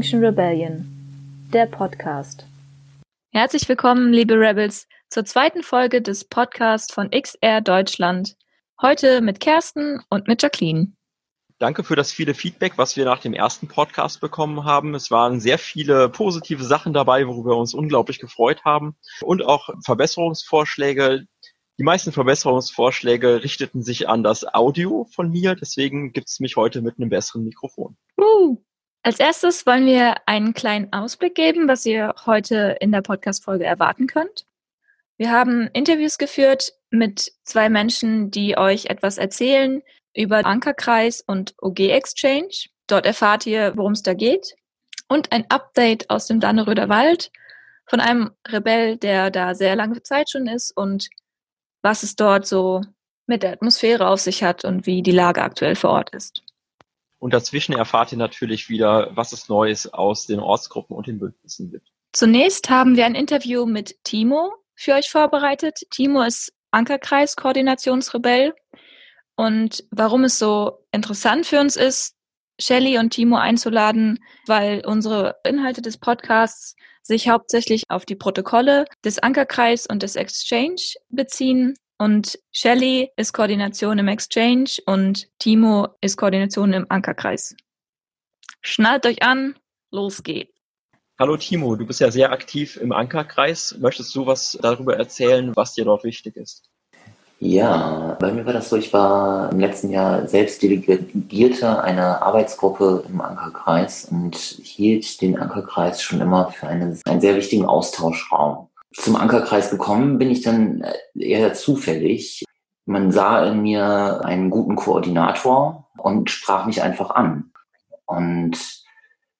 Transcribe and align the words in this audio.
Extinction 0.00 0.24
Rebellion, 0.24 0.86
der 1.52 1.66
Podcast. 1.66 2.46
Herzlich 3.32 3.68
willkommen, 3.68 4.14
liebe 4.14 4.32
Rebels, 4.32 4.88
zur 5.10 5.26
zweiten 5.26 5.62
Folge 5.62 6.00
des 6.00 6.24
Podcasts 6.24 6.90
von 6.90 7.10
XR 7.10 7.60
Deutschland. 7.60 8.34
Heute 8.80 9.20
mit 9.20 9.40
Kersten 9.40 10.00
und 10.08 10.26
mit 10.26 10.40
Jacqueline. 10.40 10.94
Danke 11.58 11.84
für 11.84 11.96
das 11.96 12.12
viele 12.12 12.32
Feedback, 12.32 12.78
was 12.78 12.96
wir 12.96 13.04
nach 13.04 13.20
dem 13.20 13.34
ersten 13.34 13.68
Podcast 13.68 14.22
bekommen 14.22 14.64
haben. 14.64 14.94
Es 14.94 15.10
waren 15.10 15.38
sehr 15.38 15.58
viele 15.58 16.08
positive 16.08 16.64
Sachen 16.64 16.94
dabei, 16.94 17.26
worüber 17.26 17.50
wir 17.50 17.58
uns 17.58 17.74
unglaublich 17.74 18.20
gefreut 18.20 18.64
haben. 18.64 18.96
Und 19.20 19.44
auch 19.44 19.68
Verbesserungsvorschläge. 19.84 21.26
Die 21.78 21.84
meisten 21.84 22.12
Verbesserungsvorschläge 22.12 23.44
richteten 23.44 23.82
sich 23.82 24.08
an 24.08 24.22
das 24.22 24.46
Audio 24.46 25.06
von 25.14 25.30
mir, 25.30 25.56
deswegen 25.56 26.14
gibt 26.14 26.30
es 26.30 26.40
mich 26.40 26.56
heute 26.56 26.80
mit 26.80 26.96
einem 26.96 27.10
besseren 27.10 27.44
Mikrofon. 27.44 27.98
Uh. 28.16 28.56
Als 29.02 29.18
erstes 29.18 29.64
wollen 29.64 29.86
wir 29.86 30.16
einen 30.26 30.52
kleinen 30.52 30.92
Ausblick 30.92 31.34
geben, 31.34 31.68
was 31.68 31.86
ihr 31.86 32.14
heute 32.26 32.76
in 32.80 32.92
der 32.92 33.00
Podcast-Folge 33.00 33.64
erwarten 33.64 34.06
könnt. 34.06 34.44
Wir 35.16 35.30
haben 35.30 35.68
Interviews 35.72 36.18
geführt 36.18 36.74
mit 36.90 37.32
zwei 37.44 37.70
Menschen, 37.70 38.30
die 38.30 38.58
euch 38.58 38.86
etwas 38.86 39.16
erzählen 39.16 39.82
über 40.14 40.44
Ankerkreis 40.44 41.22
und 41.26 41.54
OG 41.62 41.80
Exchange. 41.90 42.66
Dort 42.88 43.06
erfahrt 43.06 43.46
ihr, 43.46 43.72
worum 43.76 43.92
es 43.92 44.02
da 44.02 44.12
geht. 44.12 44.54
Und 45.08 45.32
ein 45.32 45.46
Update 45.50 46.10
aus 46.10 46.26
dem 46.26 46.38
Danneröder 46.38 46.90
Wald 46.90 47.30
von 47.86 48.00
einem 48.00 48.32
Rebell, 48.46 48.98
der 48.98 49.30
da 49.30 49.54
sehr 49.54 49.76
lange 49.76 50.02
Zeit 50.02 50.28
schon 50.30 50.46
ist 50.46 50.76
und 50.76 51.08
was 51.80 52.02
es 52.02 52.16
dort 52.16 52.46
so 52.46 52.82
mit 53.26 53.42
der 53.42 53.52
Atmosphäre 53.52 54.08
auf 54.08 54.20
sich 54.20 54.44
hat 54.44 54.64
und 54.66 54.84
wie 54.84 55.02
die 55.02 55.10
Lage 55.10 55.42
aktuell 55.42 55.74
vor 55.74 55.90
Ort 55.90 56.10
ist. 56.14 56.42
Und 57.20 57.32
dazwischen 57.34 57.74
erfahrt 57.74 58.10
ihr 58.10 58.18
natürlich 58.18 58.68
wieder, 58.68 59.10
was 59.14 59.32
es 59.32 59.48
Neues 59.48 59.92
aus 59.92 60.26
den 60.26 60.40
Ortsgruppen 60.40 60.96
und 60.96 61.06
den 61.06 61.20
Bündnissen 61.20 61.70
gibt. 61.70 61.86
Zunächst 62.12 62.70
haben 62.70 62.96
wir 62.96 63.06
ein 63.06 63.14
Interview 63.14 63.66
mit 63.66 64.02
Timo 64.02 64.52
für 64.74 64.94
euch 64.94 65.10
vorbereitet. 65.10 65.82
Timo 65.90 66.22
ist 66.22 66.52
Ankerkreis-Koordinationsrebell 66.72 68.54
und 69.36 69.84
warum 69.90 70.24
es 70.24 70.38
so 70.38 70.84
interessant 70.92 71.46
für 71.46 71.60
uns 71.60 71.76
ist, 71.76 72.16
Shelly 72.58 72.98
und 72.98 73.10
Timo 73.10 73.36
einzuladen, 73.36 74.18
weil 74.46 74.82
unsere 74.84 75.36
Inhalte 75.44 75.82
des 75.82 75.98
Podcasts 75.98 76.74
sich 77.02 77.28
hauptsächlich 77.28 77.84
auf 77.88 78.04
die 78.04 78.16
Protokolle 78.16 78.84
des 79.04 79.18
Ankerkreis 79.18 79.86
und 79.86 80.02
des 80.02 80.16
Exchange 80.16 80.94
beziehen. 81.08 81.74
Und 82.00 82.38
Shelly 82.50 83.10
ist 83.16 83.34
Koordination 83.34 83.98
im 83.98 84.08
Exchange 84.08 84.78
und 84.86 85.28
Timo 85.38 85.88
ist 86.00 86.16
Koordination 86.16 86.72
im 86.72 86.86
Ankerkreis. 86.88 87.54
Schnallt 88.62 89.04
euch 89.04 89.22
an, 89.22 89.54
los 89.90 90.22
geht's. 90.22 90.58
Hallo 91.18 91.36
Timo, 91.36 91.76
du 91.76 91.84
bist 91.84 92.00
ja 92.00 92.10
sehr 92.10 92.32
aktiv 92.32 92.78
im 92.78 92.92
Ankerkreis. 92.92 93.76
Möchtest 93.78 94.14
du 94.14 94.24
was 94.24 94.58
darüber 94.62 94.96
erzählen, 94.96 95.54
was 95.54 95.74
dir 95.74 95.84
dort 95.84 96.02
wichtig 96.02 96.36
ist? 96.36 96.70
Ja, 97.38 98.16
bei 98.18 98.32
mir 98.32 98.46
war 98.46 98.54
das 98.54 98.70
so, 98.70 98.76
ich 98.76 98.94
war 98.94 99.52
im 99.52 99.60
letzten 99.60 99.90
Jahr 99.90 100.26
selbst 100.26 100.62
Delegierter 100.62 101.84
einer 101.84 102.22
Arbeitsgruppe 102.22 103.04
im 103.10 103.20
Ankerkreis 103.20 104.06
und 104.06 104.36
hielt 104.36 105.20
den 105.20 105.38
Ankerkreis 105.38 106.00
schon 106.00 106.22
immer 106.22 106.50
für 106.50 106.66
einen, 106.66 106.98
einen 107.04 107.20
sehr 107.20 107.36
wichtigen 107.36 107.66
Austauschraum. 107.66 108.69
Zum 108.92 109.16
Ankerkreis 109.16 109.70
gekommen 109.70 110.18
bin 110.18 110.30
ich 110.30 110.42
dann 110.42 110.84
eher 111.14 111.54
zufällig. 111.54 112.44
Man 112.86 113.12
sah 113.12 113.44
in 113.46 113.62
mir 113.62 114.24
einen 114.24 114.50
guten 114.50 114.74
Koordinator 114.74 115.88
und 115.96 116.30
sprach 116.30 116.66
mich 116.66 116.82
einfach 116.82 117.10
an. 117.10 117.52
Und 118.06 118.58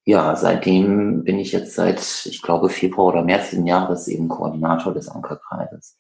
ja, 0.05 0.35
seitdem 0.35 1.25
bin 1.25 1.39
ich 1.39 1.53
jetzt 1.53 1.75
seit, 1.75 2.01
ich 2.27 2.43
glaube, 2.43 2.69
Februar 2.69 3.09
oder 3.09 3.23
März 3.23 3.51
diesen 3.51 3.67
Jahres 3.67 4.09
eben 4.09 4.29
Koordinator 4.29 4.95
des 4.95 5.09
Ankerkreises. 5.09 5.97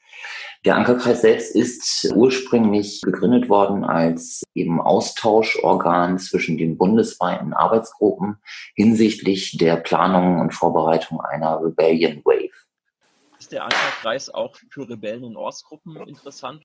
Der 0.64 0.76
Ankerkreis 0.76 1.20
selbst 1.20 1.54
ist 1.54 2.12
ursprünglich 2.14 3.00
gegründet 3.03 3.48
worden 3.48 3.84
als 3.84 4.42
eben 4.54 4.80
Austauschorgan 4.80 6.19
zwischen 6.19 6.58
den 6.58 6.76
bundesweiten 6.76 7.53
Arbeitsgruppen 7.53 8.36
hinsichtlich 8.74 9.56
der 9.58 9.76
Planung 9.76 10.41
und 10.41 10.54
Vorbereitung 10.54 11.20
einer 11.20 11.62
Rebellion 11.62 12.22
Wave. 12.24 12.49
Ist 13.40 13.52
der 13.52 13.64
Ankerkreis 13.64 14.28
auch 14.28 14.54
für 14.68 14.86
Rebellen 14.86 15.24
und 15.24 15.36
Ortsgruppen 15.36 15.96
interessant? 16.06 16.62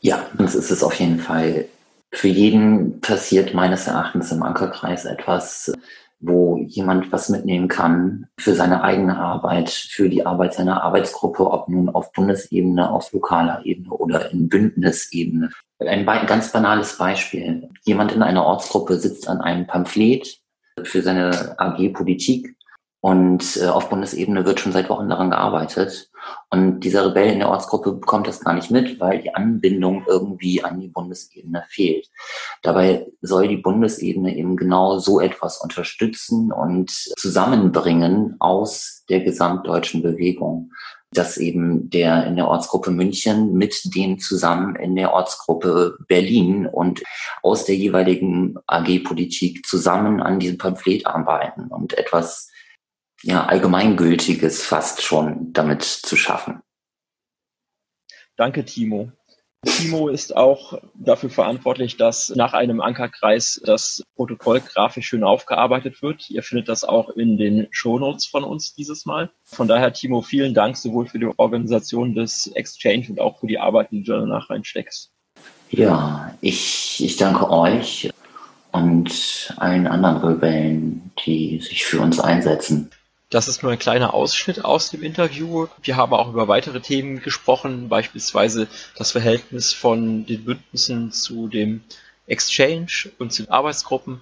Ja, 0.00 0.28
das 0.36 0.56
ist 0.56 0.70
es 0.70 0.82
auf 0.82 0.94
jeden 0.94 1.20
Fall. 1.20 1.66
Für 2.10 2.26
jeden 2.26 3.00
passiert 3.00 3.54
meines 3.54 3.86
Erachtens 3.86 4.32
im 4.32 4.42
Ankerkreis 4.42 5.04
etwas, 5.04 5.72
wo 6.18 6.58
jemand 6.66 7.12
was 7.12 7.28
mitnehmen 7.28 7.68
kann 7.68 8.26
für 8.36 8.54
seine 8.54 8.82
eigene 8.82 9.16
Arbeit, 9.16 9.70
für 9.70 10.08
die 10.08 10.26
Arbeit 10.26 10.54
seiner 10.54 10.82
Arbeitsgruppe, 10.82 11.48
ob 11.48 11.68
nun 11.68 11.88
auf 11.88 12.12
Bundesebene, 12.12 12.90
auf 12.90 13.12
lokaler 13.12 13.64
Ebene 13.64 13.90
oder 13.90 14.32
in 14.32 14.48
Bündnisebene. 14.48 15.50
Ein 15.78 16.04
ganz 16.04 16.50
banales 16.50 16.98
Beispiel. 16.98 17.70
Jemand 17.84 18.10
in 18.12 18.22
einer 18.22 18.44
Ortsgruppe 18.44 18.96
sitzt 18.96 19.28
an 19.28 19.40
einem 19.40 19.68
Pamphlet 19.68 20.40
für 20.82 21.02
seine 21.02 21.54
AG 21.58 21.92
Politik 21.92 22.56
und 23.00 23.56
äh, 23.56 23.66
auf 23.66 23.88
Bundesebene 23.88 24.44
wird 24.44 24.60
schon 24.60 24.72
seit 24.72 24.90
Wochen 24.90 25.08
daran 25.08 25.30
gearbeitet. 25.30 26.10
Und 26.50 26.80
dieser 26.80 27.06
Rebell 27.06 27.32
in 27.32 27.38
der 27.38 27.48
Ortsgruppe 27.48 27.92
bekommt 27.92 28.26
das 28.26 28.40
gar 28.40 28.52
nicht 28.52 28.70
mit, 28.70 29.00
weil 29.00 29.22
die 29.22 29.34
Anbindung 29.34 30.04
irgendwie 30.06 30.62
an 30.62 30.80
die 30.80 30.88
Bundesebene 30.88 31.64
fehlt. 31.68 32.10
Dabei 32.62 33.06
soll 33.22 33.48
die 33.48 33.56
Bundesebene 33.56 34.36
eben 34.36 34.56
genau 34.56 34.98
so 34.98 35.18
etwas 35.18 35.58
unterstützen 35.62 36.52
und 36.52 36.90
zusammenbringen 36.90 38.36
aus 38.38 39.04
der 39.08 39.20
gesamtdeutschen 39.20 40.02
Bewegung 40.02 40.70
dass 41.12 41.38
eben 41.38 41.90
der 41.90 42.26
in 42.26 42.36
der 42.36 42.46
Ortsgruppe 42.46 42.92
München 42.92 43.54
mit 43.54 43.94
denen 43.96 44.20
zusammen 44.20 44.76
in 44.76 44.94
der 44.94 45.12
Ortsgruppe 45.12 45.96
Berlin 46.06 46.66
und 46.66 47.02
aus 47.42 47.64
der 47.64 47.74
jeweiligen 47.74 48.56
AG 48.66 49.00
Politik 49.00 49.66
zusammen 49.66 50.20
an 50.20 50.38
diesem 50.38 50.58
Pamphlet 50.58 51.06
arbeiten 51.06 51.66
und 51.66 51.98
etwas 51.98 52.49
ja, 53.22 53.46
Allgemeingültiges 53.46 54.62
fast 54.62 55.02
schon 55.02 55.52
damit 55.52 55.82
zu 55.82 56.16
schaffen. 56.16 56.60
Danke, 58.36 58.64
Timo. 58.64 59.12
Timo 59.66 60.08
ist 60.08 60.34
auch 60.34 60.80
dafür 60.94 61.28
verantwortlich, 61.28 61.98
dass 61.98 62.30
nach 62.30 62.54
einem 62.54 62.80
Ankerkreis 62.80 63.60
das 63.62 64.02
Protokoll 64.16 64.60
grafisch 64.60 65.08
schön 65.08 65.22
aufgearbeitet 65.22 66.00
wird. 66.00 66.30
Ihr 66.30 66.42
findet 66.42 66.70
das 66.70 66.82
auch 66.82 67.10
in 67.10 67.36
den 67.36 67.68
Shownotes 67.70 68.24
von 68.24 68.42
uns 68.42 68.74
dieses 68.74 69.04
Mal. 69.04 69.30
Von 69.44 69.68
daher, 69.68 69.92
Timo, 69.92 70.22
vielen 70.22 70.54
Dank 70.54 70.78
sowohl 70.78 71.06
für 71.08 71.18
die 71.18 71.28
Organisation 71.36 72.14
des 72.14 72.46
Exchange 72.54 73.06
und 73.10 73.20
auch 73.20 73.40
für 73.40 73.48
die 73.48 73.58
Arbeit, 73.58 73.90
die 73.90 74.02
du 74.02 74.12
danach 74.12 74.48
reinsteckst. 74.48 75.12
Ja, 75.68 76.34
ich, 76.40 77.04
ich 77.04 77.16
danke 77.18 77.50
euch 77.50 78.10
und 78.72 79.54
allen 79.58 79.86
anderen 79.86 80.16
Rebellen, 80.16 81.10
die 81.26 81.60
sich 81.60 81.84
für 81.84 82.00
uns 82.00 82.18
einsetzen. 82.18 82.90
Das 83.30 83.46
ist 83.46 83.62
nur 83.62 83.70
ein 83.70 83.78
kleiner 83.78 84.12
Ausschnitt 84.12 84.64
aus 84.64 84.90
dem 84.90 85.04
Interview. 85.04 85.68
Wir 85.82 85.96
haben 85.96 86.12
auch 86.12 86.28
über 86.28 86.48
weitere 86.48 86.80
Themen 86.80 87.22
gesprochen, 87.22 87.88
beispielsweise 87.88 88.66
das 88.96 89.12
Verhältnis 89.12 89.72
von 89.72 90.26
den 90.26 90.44
Bündnissen 90.44 91.12
zu 91.12 91.46
dem 91.46 91.84
Exchange 92.26 93.10
und 93.18 93.32
zu 93.32 93.44
den 93.44 93.52
Arbeitsgruppen 93.52 94.20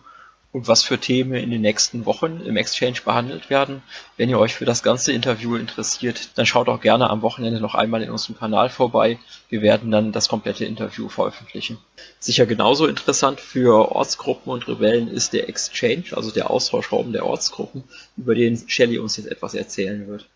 und 0.52 0.66
was 0.66 0.82
für 0.82 0.98
Themen 0.98 1.34
in 1.34 1.50
den 1.50 1.60
nächsten 1.60 2.06
Wochen 2.06 2.40
im 2.40 2.56
Exchange 2.56 3.00
behandelt 3.04 3.50
werden. 3.50 3.82
Wenn 4.16 4.30
ihr 4.30 4.38
euch 4.38 4.54
für 4.54 4.64
das 4.64 4.82
ganze 4.82 5.12
Interview 5.12 5.56
interessiert, 5.56 6.30
dann 6.36 6.46
schaut 6.46 6.68
auch 6.68 6.80
gerne 6.80 7.10
am 7.10 7.22
Wochenende 7.22 7.60
noch 7.60 7.74
einmal 7.74 8.02
in 8.02 8.10
unserem 8.10 8.38
Kanal 8.38 8.70
vorbei. 8.70 9.18
Wir 9.50 9.60
werden 9.60 9.90
dann 9.90 10.12
das 10.12 10.28
komplette 10.28 10.64
Interview 10.64 11.08
veröffentlichen. 11.08 11.78
Sicher 12.18 12.46
genauso 12.46 12.86
interessant 12.86 13.40
für 13.40 13.92
Ortsgruppen 13.92 14.52
und 14.52 14.66
Rebellen 14.66 15.08
ist 15.08 15.34
der 15.34 15.48
Exchange, 15.48 16.04
also 16.12 16.30
der 16.30 16.50
Austauschraum 16.50 17.12
der 17.12 17.26
Ortsgruppen, 17.26 17.84
über 18.16 18.34
den 18.34 18.68
Shelly 18.68 18.98
uns 18.98 19.18
jetzt 19.18 19.30
etwas 19.30 19.54
erzählen 19.54 20.08
wird. 20.08 20.28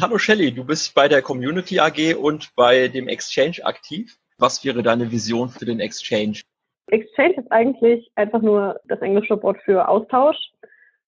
Hallo 0.00 0.18
Shelly, 0.18 0.52
du 0.52 0.64
bist 0.64 0.94
bei 0.94 1.08
der 1.08 1.22
Community 1.22 1.80
AG 1.80 2.14
und 2.14 2.54
bei 2.54 2.88
dem 2.88 3.08
Exchange 3.08 3.64
aktiv. 3.64 4.18
Was 4.38 4.64
wäre 4.64 4.82
deine 4.82 5.10
Vision 5.10 5.50
für 5.50 5.64
den 5.64 5.80
Exchange? 5.80 6.42
Exchange 6.92 7.34
ist 7.34 7.52
eigentlich 7.52 8.10
einfach 8.14 8.42
nur 8.42 8.80
das 8.84 9.00
englische 9.00 9.42
Wort 9.42 9.58
für 9.64 9.88
Austausch. 9.88 10.36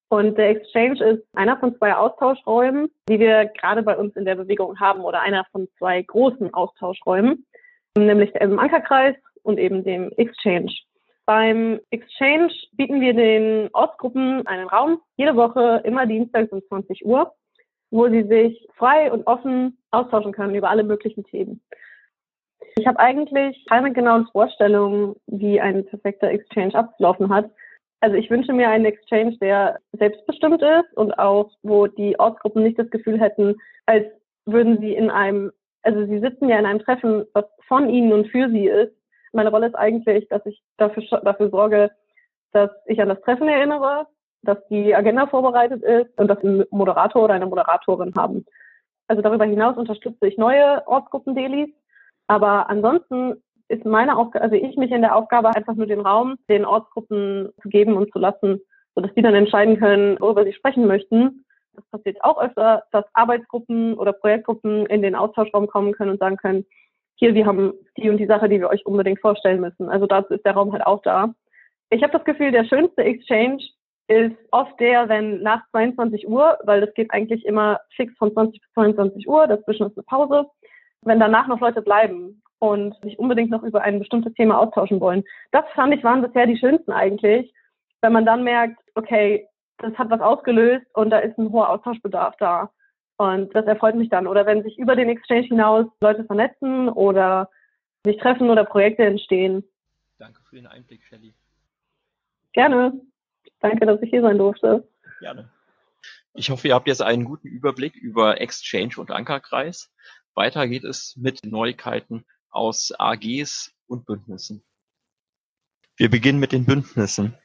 Und 0.09 0.37
der 0.37 0.49
Exchange 0.49 1.03
ist 1.03 1.23
einer 1.33 1.57
von 1.57 1.75
zwei 1.77 1.95
Austauschräumen, 1.95 2.89
die 3.09 3.19
wir 3.19 3.45
gerade 3.45 3.81
bei 3.81 3.97
uns 3.97 4.15
in 4.15 4.25
der 4.25 4.35
Bewegung 4.35 4.79
haben 4.79 5.01
oder 5.01 5.21
einer 5.21 5.45
von 5.51 5.67
zwei 5.79 6.03
großen 6.03 6.53
Austauschräumen, 6.53 7.45
nämlich 7.97 8.31
dem 8.33 8.59
Ankerkreis 8.59 9.15
und 9.41 9.57
eben 9.57 9.83
dem 9.83 10.11
Exchange. 10.17 10.71
Beim 11.25 11.79
Exchange 11.89 12.53
bieten 12.73 12.99
wir 13.01 13.13
den 13.13 13.69
Ortsgruppen 13.73 14.45
einen 14.45 14.67
Raum, 14.67 14.99
jede 15.15 15.35
Woche, 15.35 15.81
immer 15.85 16.05
dienstags 16.05 16.51
um 16.51 16.61
20 16.67 17.05
Uhr, 17.05 17.33
wo 17.91 18.09
sie 18.09 18.23
sich 18.23 18.67
frei 18.75 19.11
und 19.11 19.25
offen 19.25 19.77
austauschen 19.91 20.33
können 20.33 20.55
über 20.55 20.69
alle 20.69 20.83
möglichen 20.83 21.23
Themen. 21.23 21.61
Ich 22.75 22.87
habe 22.87 22.99
eigentlich 22.99 23.65
keine 23.69 23.91
genauen 23.93 24.27
Vorstellungen, 24.31 25.15
wie 25.27 25.61
ein 25.61 25.85
perfekter 25.85 26.29
Exchange 26.29 26.75
abzulaufen 26.75 27.33
hat. 27.33 27.49
Also 28.01 28.17
ich 28.17 28.29
wünsche 28.29 28.51
mir 28.51 28.69
einen 28.69 28.85
Exchange, 28.85 29.37
der 29.37 29.79
selbstbestimmt 29.93 30.61
ist 30.61 30.97
und 30.97 31.17
auch, 31.19 31.51
wo 31.61 31.87
die 31.87 32.19
Ortsgruppen 32.19 32.63
nicht 32.63 32.77
das 32.77 32.89
Gefühl 32.89 33.19
hätten, 33.19 33.55
als 33.85 34.05
würden 34.45 34.79
sie 34.79 34.93
in 34.93 35.09
einem, 35.09 35.51
also 35.83 36.05
sie 36.05 36.19
sitzen 36.19 36.49
ja 36.49 36.59
in 36.59 36.65
einem 36.65 36.79
Treffen, 36.79 37.25
was 37.33 37.45
von 37.67 37.89
ihnen 37.89 38.11
und 38.11 38.27
für 38.27 38.49
sie 38.49 38.67
ist. 38.67 38.93
Meine 39.31 39.51
Rolle 39.51 39.67
ist 39.67 39.75
eigentlich, 39.75 40.27
dass 40.27 40.45
ich 40.45 40.61
dafür, 40.77 41.03
dafür 41.21 41.49
sorge, 41.49 41.91
dass 42.51 42.71
ich 42.87 43.01
an 43.01 43.09
das 43.09 43.21
Treffen 43.21 43.47
erinnere, 43.47 44.07
dass 44.41 44.57
die 44.67 44.93
Agenda 44.93 45.27
vorbereitet 45.27 45.81
ist 45.83 46.17
und 46.19 46.27
dass 46.27 46.41
wir 46.43 46.49
einen 46.49 46.65
Moderator 46.71 47.23
oder 47.23 47.35
eine 47.35 47.45
Moderatorin 47.45 48.13
haben. 48.17 48.45
Also 49.07 49.21
darüber 49.21 49.45
hinaus 49.45 49.77
unterstütze 49.77 50.27
ich 50.27 50.37
neue 50.37 50.85
Ortsgruppen-Delis. 50.87 51.69
Aber 52.27 52.69
ansonsten 52.69 53.41
ist 53.67 53.85
meine 53.85 54.17
Aufgabe, 54.17 54.43
also 54.43 54.55
ich 54.55 54.75
mich 54.77 54.91
in 54.91 55.01
der 55.01 55.15
Aufgabe, 55.15 55.55
einfach 55.55 55.75
nur 55.75 55.87
den 55.87 56.01
Raum 56.01 56.35
den 56.49 56.65
Ortsgruppen 56.65 57.49
zu 57.61 57.69
geben 57.69 57.95
und 57.95 58.11
zu 58.11 58.19
lassen, 58.19 58.61
sodass 58.95 59.13
die 59.13 59.21
dann 59.21 59.35
entscheiden 59.35 59.79
können, 59.79 60.19
worüber 60.19 60.43
sie 60.43 60.53
sprechen 60.53 60.85
möchten. 60.85 61.45
Das 61.73 61.85
passiert 61.89 62.23
auch 62.23 62.39
öfter, 62.39 62.83
dass 62.91 63.05
Arbeitsgruppen 63.13 63.95
oder 63.95 64.13
Projektgruppen 64.13 64.85
in 64.85 65.01
den 65.01 65.15
Austauschraum 65.15 65.67
kommen 65.67 65.93
können 65.93 66.11
und 66.11 66.19
sagen 66.19 66.37
können, 66.37 66.65
hier, 67.15 67.33
wir 67.33 67.45
haben 67.45 67.73
die 67.97 68.09
und 68.09 68.17
die 68.17 68.27
Sache, 68.27 68.49
die 68.49 68.59
wir 68.59 68.69
euch 68.69 68.85
unbedingt 68.85 69.21
vorstellen 69.21 69.61
müssen. 69.61 69.89
Also 69.89 70.07
dazu 70.07 70.33
ist 70.33 70.45
der 70.45 70.53
Raum 70.53 70.71
halt 70.71 70.85
auch 70.85 71.01
da. 71.01 71.33
Ich 71.89 72.03
habe 72.03 72.13
das 72.13 72.25
Gefühl, 72.25 72.51
der 72.51 72.65
schönste 72.65 73.03
Exchange 73.03 73.63
ist 74.07 74.35
oft 74.51 74.79
der, 74.79 75.07
wenn 75.09 75.41
nach 75.41 75.61
22 75.71 76.27
Uhr, 76.27 76.57
weil 76.63 76.81
das 76.81 76.93
geht 76.93 77.11
eigentlich 77.11 77.45
immer 77.45 77.79
fix 77.95 78.13
von 78.17 78.33
20 78.33 78.59
bis 78.59 78.73
22 78.73 79.27
Uhr, 79.27 79.47
dazwischen 79.47 79.87
ist 79.87 79.97
eine 79.97 80.03
Pause, 80.03 80.45
wenn 81.05 81.19
danach 81.19 81.47
noch 81.47 81.59
Leute 81.59 81.81
bleiben 81.81 82.41
und 82.59 82.95
sich 83.01 83.19
unbedingt 83.19 83.51
noch 83.51 83.63
über 83.63 83.81
ein 83.81 83.99
bestimmtes 83.99 84.33
Thema 84.33 84.57
austauschen 84.59 84.99
wollen. 84.99 85.23
Das 85.51 85.65
fand 85.73 85.93
ich 85.93 86.03
waren 86.03 86.21
bisher 86.21 86.45
die 86.45 86.57
schönsten 86.57 86.91
eigentlich, 86.91 87.53
wenn 88.01 88.13
man 88.13 88.25
dann 88.25 88.43
merkt, 88.43 88.79
okay, 88.95 89.47
das 89.79 89.93
hat 89.95 90.09
was 90.09 90.21
ausgelöst 90.21 90.85
und 90.93 91.09
da 91.09 91.19
ist 91.19 91.37
ein 91.37 91.51
hoher 91.51 91.69
Austauschbedarf 91.69 92.35
da. 92.37 92.71
Und 93.17 93.53
das 93.55 93.65
erfreut 93.65 93.95
mich 93.95 94.09
dann. 94.09 94.27
Oder 94.27 94.45
wenn 94.45 94.63
sich 94.63 94.77
über 94.77 94.95
den 94.95 95.09
Exchange 95.09 95.47
hinaus 95.47 95.85
Leute 96.01 96.23
vernetzen 96.25 96.89
oder 96.89 97.49
sich 98.05 98.17
treffen 98.17 98.49
oder 98.49 98.65
Projekte 98.65 99.03
entstehen. 99.03 99.63
Danke 100.17 100.41
für 100.49 100.55
den 100.55 100.67
Einblick, 100.67 101.03
Shelly. 101.03 101.33
Gerne. 102.53 102.93
Danke, 103.59 103.85
dass 103.85 104.01
ich 104.01 104.09
hier 104.09 104.21
sein 104.21 104.37
durfte. 104.37 104.87
Gerne. 105.19 105.49
Ich 106.33 106.49
hoffe, 106.49 106.67
ihr 106.67 106.75
habt 106.75 106.87
jetzt 106.87 107.01
einen 107.01 107.25
guten 107.25 107.47
Überblick 107.47 107.95
über 107.95 108.41
Exchange 108.41 108.93
und 108.97 109.11
Ankerkreis. 109.11 109.91
Weiter 110.35 110.67
geht 110.67 110.83
es 110.83 111.15
mit 111.15 111.45
Neuigkeiten 111.45 112.25
aus 112.49 112.91
AGs 112.97 113.71
und 113.87 114.05
Bündnissen. 114.05 114.63
Wir 115.95 116.09
beginnen 116.09 116.39
mit 116.39 116.51
den 116.51 116.65
Bündnissen. 116.65 117.37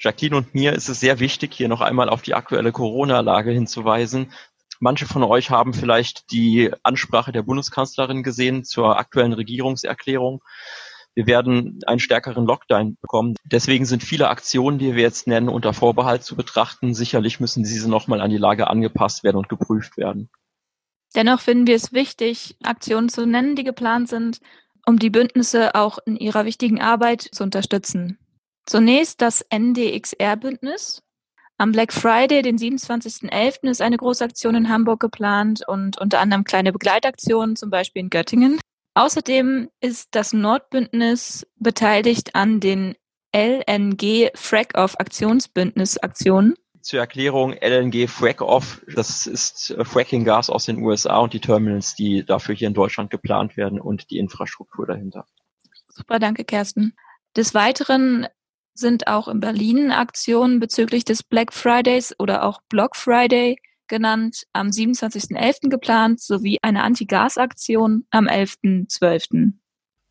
Jacqueline 0.00 0.36
und 0.36 0.54
mir 0.54 0.72
ist 0.72 0.88
es 0.88 1.00
sehr 1.00 1.20
wichtig, 1.20 1.54
hier 1.54 1.68
noch 1.68 1.80
einmal 1.80 2.08
auf 2.08 2.22
die 2.22 2.34
aktuelle 2.34 2.72
Corona-Lage 2.72 3.50
hinzuweisen. 3.50 4.32
Manche 4.80 5.06
von 5.06 5.24
euch 5.24 5.50
haben 5.50 5.74
vielleicht 5.74 6.30
die 6.30 6.70
Ansprache 6.84 7.32
der 7.32 7.42
Bundeskanzlerin 7.42 8.22
gesehen 8.22 8.64
zur 8.64 8.96
aktuellen 8.96 9.32
Regierungserklärung. 9.32 10.42
Wir 11.14 11.26
werden 11.26 11.80
einen 11.86 11.98
stärkeren 11.98 12.46
Lockdown 12.46 12.96
bekommen. 13.00 13.34
Deswegen 13.44 13.86
sind 13.86 14.04
viele 14.04 14.28
Aktionen, 14.28 14.78
die 14.78 14.94
wir 14.94 15.02
jetzt 15.02 15.26
nennen, 15.26 15.48
unter 15.48 15.72
Vorbehalt 15.72 16.22
zu 16.22 16.36
betrachten. 16.36 16.94
Sicherlich 16.94 17.40
müssen 17.40 17.64
diese 17.64 17.90
nochmal 17.90 18.20
an 18.20 18.30
die 18.30 18.38
Lage 18.38 18.68
angepasst 18.68 19.24
werden 19.24 19.36
und 19.36 19.48
geprüft 19.48 19.96
werden. 19.96 20.30
Dennoch 21.14 21.40
finden 21.40 21.66
wir 21.66 21.76
es 21.76 21.92
wichtig, 21.92 22.56
Aktionen 22.62 23.08
zu 23.08 23.26
nennen, 23.26 23.56
die 23.56 23.64
geplant 23.64 24.08
sind, 24.08 24.40
um 24.86 24.98
die 24.98 25.10
Bündnisse 25.10 25.74
auch 25.74 25.98
in 26.06 26.16
ihrer 26.16 26.44
wichtigen 26.44 26.80
Arbeit 26.80 27.22
zu 27.22 27.42
unterstützen. 27.42 28.18
Zunächst 28.66 29.22
das 29.22 29.44
NDXR-Bündnis. 29.50 31.02
Am 31.56 31.72
Black 31.72 31.92
Friday, 31.92 32.42
den 32.42 32.56
27.11., 32.56 33.68
ist 33.68 33.82
eine 33.82 33.96
Großaktion 33.96 34.54
in 34.54 34.68
Hamburg 34.68 35.00
geplant 35.00 35.66
und 35.66 35.98
unter 35.98 36.20
anderem 36.20 36.44
kleine 36.44 36.72
Begleitaktionen, 36.72 37.56
zum 37.56 37.70
Beispiel 37.70 38.00
in 38.00 38.10
Göttingen. 38.10 38.60
Außerdem 38.94 39.68
ist 39.80 40.08
das 40.12 40.32
Nordbündnis 40.32 41.46
beteiligt 41.56 42.34
an 42.34 42.60
den 42.60 42.94
LNG 43.34 44.30
Frack-Off 44.34 44.98
Aktionsbündnis 44.98 45.98
Aktionen. 45.98 46.54
Zur 46.88 47.00
Erklärung, 47.00 47.52
LNG 47.52 48.08
Frack-Off, 48.08 48.80
das 48.86 49.26
ist 49.26 49.72
äh, 49.72 49.84
Fracking-Gas 49.84 50.48
aus 50.48 50.64
den 50.64 50.78
USA 50.78 51.18
und 51.18 51.34
die 51.34 51.38
Terminals, 51.38 51.94
die 51.94 52.24
dafür 52.24 52.54
hier 52.54 52.66
in 52.66 52.72
Deutschland 52.72 53.10
geplant 53.10 53.58
werden 53.58 53.78
und 53.78 54.10
die 54.10 54.16
Infrastruktur 54.16 54.86
dahinter. 54.86 55.26
Super, 55.88 56.18
danke 56.18 56.44
Kersten. 56.44 56.94
Des 57.36 57.52
Weiteren 57.52 58.26
sind 58.72 59.06
auch 59.06 59.28
in 59.28 59.38
Berlin 59.38 59.90
Aktionen 59.90 60.60
bezüglich 60.60 61.04
des 61.04 61.22
Black 61.22 61.52
Fridays 61.52 62.14
oder 62.18 62.42
auch 62.42 62.62
Block 62.70 62.96
Friday 62.96 63.58
genannt, 63.86 64.44
am 64.54 64.68
27.11. 64.68 65.68
geplant, 65.68 66.22
sowie 66.22 66.56
eine 66.62 66.84
Anti-Gas-Aktion 66.84 68.06
am 68.08 68.28
11.12. 68.28 69.52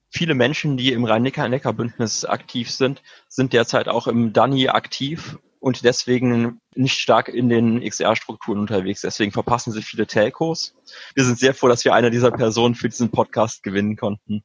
Viele 0.09 0.35
Menschen, 0.35 0.77
die 0.77 0.93
im 0.93 1.05
Rhein-Neckar-Neckar-Bündnis 1.05 2.23
aktiv 2.23 2.69
sind, 2.69 3.01
sind 3.27 3.53
derzeit 3.53 3.87
auch 3.87 4.05
im 4.05 4.31
DANI 4.31 4.69
aktiv 4.69 5.39
und 5.59 5.83
deswegen 5.83 6.59
nicht 6.75 6.99
stark 6.99 7.29
in 7.29 7.49
den 7.49 7.81
XR-Strukturen 7.81 8.59
unterwegs. 8.59 9.01
Deswegen 9.01 9.31
verpassen 9.31 9.71
sie 9.71 9.81
viele 9.81 10.07
Telcos. 10.07 10.75
Wir 11.15 11.23
sind 11.23 11.39
sehr 11.39 11.53
froh, 11.53 11.67
dass 11.67 11.85
wir 11.85 11.93
eine 11.93 12.11
dieser 12.11 12.31
Personen 12.31 12.75
für 12.75 12.89
diesen 12.89 13.11
Podcast 13.11 13.63
gewinnen 13.63 13.95
konnten. 13.95 14.43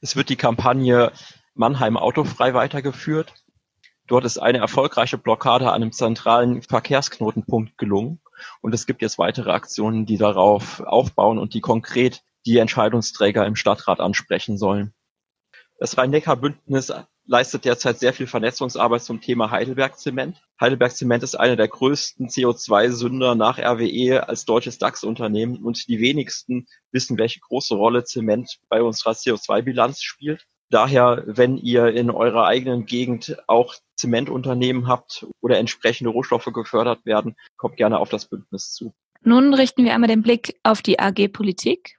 Es 0.00 0.16
wird 0.16 0.28
die 0.28 0.36
Kampagne 0.36 1.12
Mannheim 1.54 1.96
autofrei 1.96 2.54
weitergeführt. 2.54 3.34
Dort 4.06 4.24
ist 4.24 4.38
eine 4.38 4.58
erfolgreiche 4.58 5.18
Blockade 5.18 5.68
an 5.68 5.82
einem 5.82 5.92
zentralen 5.92 6.62
Verkehrsknotenpunkt 6.62 7.76
gelungen. 7.76 8.20
Und 8.60 8.74
es 8.74 8.86
gibt 8.86 9.02
jetzt 9.02 9.18
weitere 9.18 9.50
Aktionen, 9.50 10.06
die 10.06 10.18
darauf 10.18 10.80
aufbauen 10.80 11.38
und 11.38 11.54
die 11.54 11.60
konkret 11.60 12.22
die 12.44 12.58
Entscheidungsträger 12.58 13.44
im 13.44 13.56
Stadtrat 13.56 13.98
ansprechen 13.98 14.58
sollen. 14.58 14.94
Das 15.78 15.98
Rhein-Neckar-Bündnis 15.98 16.92
leistet 17.26 17.64
derzeit 17.64 17.98
sehr 17.98 18.12
viel 18.12 18.26
Vernetzungsarbeit 18.26 19.02
zum 19.02 19.20
Thema 19.20 19.50
Heidelberg 19.50 19.98
Zement. 19.98 20.42
Heidelberg 20.60 20.92
Zement 20.96 21.22
ist 21.22 21.34
einer 21.34 21.56
der 21.56 21.68
größten 21.68 22.28
CO2-Sünder 22.28 23.34
nach 23.34 23.58
RWE 23.58 24.28
als 24.28 24.44
deutsches 24.44 24.78
DAX-Unternehmen 24.78 25.62
und 25.62 25.88
die 25.88 26.00
wenigsten 26.00 26.66
wissen, 26.92 27.18
welche 27.18 27.40
große 27.40 27.74
Rolle 27.74 28.04
Zement 28.04 28.58
bei 28.68 28.82
unserer 28.82 29.12
CO2-Bilanz 29.12 30.02
spielt. 30.02 30.46
Daher, 30.70 31.22
wenn 31.26 31.56
ihr 31.56 31.88
in 31.88 32.10
eurer 32.10 32.46
eigenen 32.46 32.86
Gegend 32.86 33.36
auch 33.46 33.74
Zementunternehmen 33.94 34.88
habt 34.88 35.26
oder 35.40 35.58
entsprechende 35.58 36.10
Rohstoffe 36.10 36.50
gefördert 36.52 37.06
werden, 37.06 37.36
kommt 37.56 37.76
gerne 37.76 37.98
auf 37.98 38.08
das 38.08 38.26
Bündnis 38.26 38.72
zu. 38.72 38.92
Nun 39.22 39.54
richten 39.54 39.84
wir 39.84 39.94
einmal 39.94 40.08
den 40.08 40.22
Blick 40.22 40.58
auf 40.62 40.82
die 40.82 40.98
AG 40.98 41.28
Politik. 41.32 41.98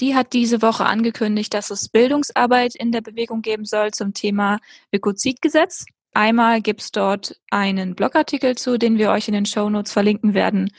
Die 0.00 0.14
hat 0.14 0.32
diese 0.32 0.60
Woche 0.60 0.86
angekündigt, 0.86 1.54
dass 1.54 1.70
es 1.70 1.88
Bildungsarbeit 1.88 2.74
in 2.74 2.90
der 2.90 3.00
Bewegung 3.00 3.42
geben 3.42 3.64
soll 3.64 3.92
zum 3.92 4.12
Thema 4.12 4.58
Ökozidgesetz. 4.92 5.84
Einmal 6.12 6.60
gibt 6.62 6.80
es 6.80 6.92
dort 6.92 7.40
einen 7.50 7.94
Blogartikel 7.94 8.56
zu, 8.56 8.78
den 8.78 8.98
wir 8.98 9.10
euch 9.10 9.28
in 9.28 9.34
den 9.34 9.46
Show 9.46 9.68
Notes 9.70 9.92
verlinken 9.92 10.34
werden. 10.34 10.70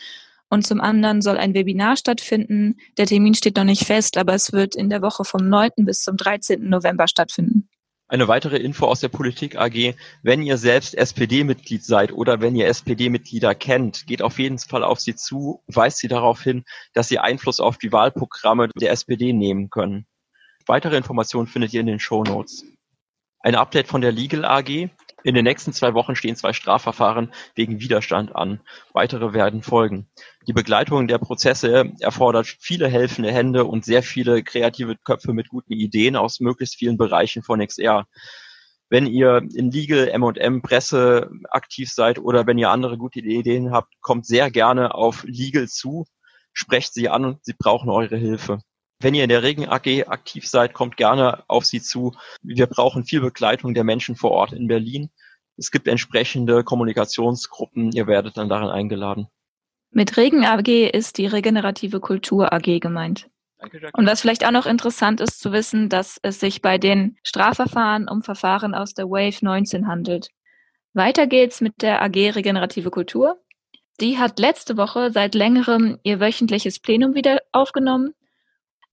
Und 0.49 0.65
zum 0.65 0.79
anderen 0.79 1.21
soll 1.21 1.37
ein 1.37 1.53
Webinar 1.53 1.97
stattfinden. 1.97 2.77
Der 2.97 3.05
Termin 3.05 3.33
steht 3.33 3.57
noch 3.57 3.63
nicht 3.63 3.85
fest, 3.85 4.17
aber 4.17 4.33
es 4.33 4.53
wird 4.53 4.75
in 4.75 4.89
der 4.89 5.01
Woche 5.01 5.25
vom 5.25 5.47
9. 5.47 5.71
bis 5.77 6.01
zum 6.01 6.17
13. 6.17 6.69
November 6.69 7.07
stattfinden. 7.07 7.69
Eine 8.07 8.27
weitere 8.27 8.57
Info 8.57 8.85
aus 8.85 8.99
der 8.99 9.09
Politik 9.09 9.55
AG. 9.57 9.95
Wenn 10.21 10.43
ihr 10.43 10.57
selbst 10.57 10.93
SPD-Mitglied 10.93 11.83
seid 11.83 12.11
oder 12.13 12.39
wenn 12.39 12.55
ihr 12.55 12.67
SPD-Mitglieder 12.67 13.55
kennt, 13.55 14.05
geht 14.05 14.21
auf 14.21 14.37
jeden 14.37 14.59
Fall 14.59 14.83
auf 14.83 14.99
sie 14.99 15.15
zu, 15.15 15.63
weist 15.65 15.97
sie 15.97 16.07
darauf 16.07 16.41
hin, 16.41 16.65
dass 16.93 17.07
sie 17.07 17.17
Einfluss 17.17 17.59
auf 17.59 17.79
die 17.79 17.91
Wahlprogramme 17.91 18.69
der 18.79 18.91
SPD 18.91 19.33
nehmen 19.33 19.71
können. 19.71 20.05
Weitere 20.67 20.97
Informationen 20.97 21.47
findet 21.47 21.73
ihr 21.73 21.79
in 21.79 21.87
den 21.87 21.99
Show 21.99 22.23
Notes. 22.23 22.63
Ein 23.39 23.55
Update 23.55 23.87
von 23.87 24.01
der 24.01 24.11
Legal 24.11 24.45
AG. 24.45 24.89
In 25.23 25.33
den 25.33 25.43
nächsten 25.43 25.73
zwei 25.73 25.93
Wochen 25.95 26.15
stehen 26.15 26.35
zwei 26.35 26.53
Strafverfahren 26.53 27.33
wegen 27.55 27.79
Widerstand 27.79 28.35
an. 28.35 28.59
Weitere 28.93 29.33
werden 29.33 29.63
folgen. 29.63 30.07
Die 30.47 30.53
Begleitung 30.53 31.07
der 31.07 31.17
Prozesse 31.17 31.91
erfordert 31.99 32.45
viele 32.59 32.87
helfende 32.87 33.31
Hände 33.31 33.65
und 33.65 33.85
sehr 33.85 34.03
viele 34.03 34.43
kreative 34.43 34.95
Köpfe 34.97 35.33
mit 35.33 35.49
guten 35.49 35.73
Ideen 35.73 36.15
aus 36.15 36.39
möglichst 36.39 36.75
vielen 36.75 36.97
Bereichen 36.97 37.41
von 37.41 37.65
XR. 37.65 38.05
Wenn 38.89 39.07
ihr 39.07 39.41
in 39.55 39.71
Legal, 39.71 40.09
M&M, 40.09 40.61
Presse 40.61 41.31
aktiv 41.49 41.91
seid 41.91 42.19
oder 42.19 42.45
wenn 42.45 42.59
ihr 42.59 42.69
andere 42.69 42.97
gute 42.97 43.19
Ideen 43.19 43.71
habt, 43.71 43.93
kommt 44.01 44.27
sehr 44.27 44.51
gerne 44.51 44.93
auf 44.93 45.23
Legal 45.23 45.67
zu, 45.67 46.05
sprecht 46.53 46.93
sie 46.93 47.09
an 47.09 47.25
und 47.25 47.43
sie 47.43 47.55
brauchen 47.57 47.89
eure 47.89 48.17
Hilfe. 48.17 48.59
Wenn 48.99 49.13
ihr 49.13 49.23
in 49.23 49.29
der 49.29 49.43
Regen 49.43 49.67
AG 49.67 50.07
aktiv 50.07 50.47
seid, 50.47 50.73
kommt 50.73 50.97
gerne 50.97 51.43
auf 51.47 51.65
sie 51.65 51.81
zu. 51.81 52.13
Wir 52.41 52.67
brauchen 52.67 53.03
viel 53.03 53.21
Begleitung 53.21 53.73
der 53.73 53.83
Menschen 53.83 54.15
vor 54.15 54.31
Ort 54.31 54.53
in 54.53 54.67
Berlin. 54.67 55.09
Es 55.57 55.71
gibt 55.71 55.87
entsprechende 55.87 56.63
Kommunikationsgruppen. 56.63 57.91
Ihr 57.91 58.07
werdet 58.07 58.37
dann 58.37 58.49
darin 58.49 58.69
eingeladen. 58.69 59.27
Mit 59.91 60.17
Regen 60.17 60.45
AG 60.45 60.67
ist 60.67 61.17
die 61.17 61.27
Regenerative 61.27 61.99
Kultur 61.99 62.51
AG 62.51 62.79
gemeint. 62.79 63.29
Danke, 63.59 63.89
Und 63.93 64.05
was 64.05 64.21
vielleicht 64.21 64.45
auch 64.45 64.51
noch 64.51 64.65
interessant 64.65 65.21
ist 65.21 65.39
zu 65.39 65.51
wissen, 65.51 65.87
dass 65.87 66.19
es 66.21 66.39
sich 66.39 66.61
bei 66.61 66.77
den 66.77 67.17
Strafverfahren 67.23 68.09
um 68.09 68.21
Verfahren 68.21 68.75
aus 68.75 68.93
der 68.93 69.05
Wave 69.05 69.37
19 69.41 69.87
handelt. 69.87 70.29
Weiter 70.93 71.27
geht's 71.27 71.61
mit 71.61 71.81
der 71.81 72.01
AG 72.01 72.15
Regenerative 72.15 72.91
Kultur. 72.91 73.41
Die 74.01 74.17
hat 74.17 74.39
letzte 74.39 74.75
Woche 74.75 75.11
seit 75.11 75.35
längerem 75.35 75.97
ihr 76.03 76.19
wöchentliches 76.19 76.79
Plenum 76.79 77.15
wieder 77.15 77.39
aufgenommen. 77.53 78.13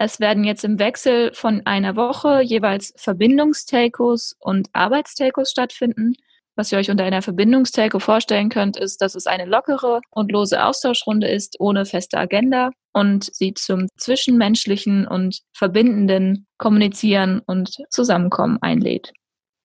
Es 0.04 0.18
werden 0.18 0.42
jetzt 0.42 0.64
im 0.64 0.80
Wechsel 0.80 1.32
von 1.32 1.64
einer 1.64 1.94
Woche 1.94 2.42
jeweils 2.42 2.92
Verbindungstelcos 2.97 4.35
und 4.40 4.68
Arbeitstelcos 4.73 5.52
stattfinden. 5.52 6.14
Was 6.56 6.73
ihr 6.73 6.78
euch 6.78 6.90
unter 6.90 7.04
einer 7.04 7.23
Verbindungstelco 7.23 8.00
vorstellen 8.00 8.49
könnt, 8.49 8.76
ist, 8.76 9.00
dass 9.00 9.14
es 9.14 9.28
eine 9.28 9.44
lockere 9.44 10.00
und 10.11 10.32
lose 10.32 10.64
Austauschrunde 10.64 11.28
ist, 11.28 11.61
ohne 11.61 11.87
feste 11.87 12.18
Agenda 12.18 12.71
und 12.92 13.32
sie 13.32 13.54
zum 13.54 13.87
zwischenmenschlichen 13.97 15.06
und 15.06 15.42
verbindenden 15.52 16.49
Kommunizieren 16.59 17.40
und 17.47 17.76
Zusammenkommen 17.88 18.59
einlädt. 18.61 19.12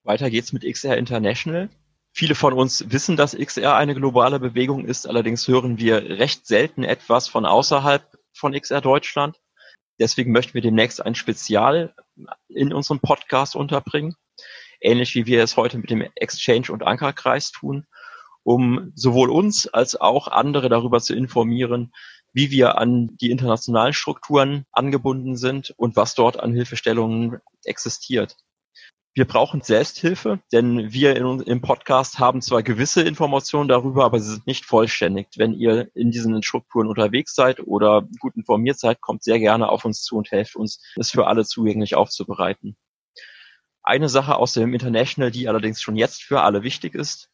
Weiter 0.04 0.30
geht's 0.30 0.54
mit 0.54 0.72
XR 0.72 0.98
International. 0.98 1.68
Viele 2.14 2.36
von 2.36 2.54
uns 2.54 2.86
wissen, 2.92 3.18
dass 3.18 3.36
XR 3.36 3.76
eine 3.76 3.96
globale 3.96 4.40
Bewegung 4.40 4.86
ist, 4.86 5.08
allerdings 5.08 5.48
hören 5.48 5.80
wir 5.80 6.20
recht 6.20 6.46
selten 6.46 6.84
etwas 6.84 7.28
von 7.28 7.48
außerhalb 7.48 8.04
von 8.34 8.54
XR 8.54 8.82
Deutschland. 8.82 9.36
Deswegen 10.00 10.32
möchten 10.32 10.54
wir 10.54 10.62
demnächst 10.62 11.04
ein 11.04 11.16
Spezial 11.16 11.94
in 12.50 12.74
unserem 12.74 13.00
Podcast 13.00 13.56
unterbringen 13.56 14.16
ähnlich 14.82 15.16
wie 15.16 15.26
wir 15.26 15.44
es 15.44 15.58
heute 15.58 15.78
mit 15.78 15.90
dem 15.90 16.06
Exchange 16.16 16.72
und 16.72 16.84
Ankerkreis 16.84 17.52
tun, 17.52 17.86
um 18.44 18.92
sowohl 18.96 19.30
uns 19.30 19.68
als 19.68 20.00
auch 20.00 20.28
andere 20.28 20.70
darüber 20.70 21.00
zu 21.02 21.16
informieren, 21.16 21.92
wie 22.34 22.52
wir 22.52 22.78
an 22.78 23.18
die 23.20 23.32
internationalen 23.32 23.94
Strukturen 23.94 24.66
angebunden 24.72 25.36
sind 25.36 25.74
und 25.78 25.96
was 25.96 26.14
dort 26.16 26.40
an 26.40 26.54
Hilfestellungen 26.54 27.40
existiert. 27.64 28.38
Wir 29.18 29.26
brauchen 29.26 29.64
Selbsthilfe, 29.64 30.42
denn 30.52 30.94
wir 30.94 31.16
in, 31.16 31.40
im 31.40 31.60
Podcast 31.60 32.20
haben 32.20 32.40
zwar 32.40 32.62
gewisse 32.62 33.02
Informationen 33.02 33.68
darüber, 33.68 34.06
aber 34.06 34.20
sie 34.20 34.30
sind 34.30 34.46
nicht 34.46 34.64
vollständig. 34.64 35.30
Wenn 35.38 35.56
ihr 35.56 35.90
in 35.96 36.12
diesen 36.12 36.44
Strukturen 36.44 36.86
unterwegs 36.86 37.34
seid 37.34 37.60
oder 37.66 38.08
gut 38.20 38.36
informiert 38.36 38.78
seid, 38.78 39.02
kommt 39.02 39.24
sehr 39.24 39.40
gerne 39.40 39.70
auf 39.70 39.86
uns 39.86 40.04
zu 40.04 40.18
und 40.18 40.30
helft 40.30 40.56
uns, 40.56 40.84
es 40.98 41.10
für 41.10 41.26
alle 41.26 41.46
zugänglich 41.46 41.96
aufzubereiten. 41.96 42.78
Eine 43.82 44.08
Sache 44.08 44.36
aus 44.36 44.54
dem 44.54 44.72
International, 44.72 45.32
die 45.32 45.48
allerdings 45.48 45.82
schon 45.82 45.96
jetzt 45.96 46.22
für 46.22 46.42
alle 46.42 46.62
wichtig 46.62 46.94
ist. 46.94 47.32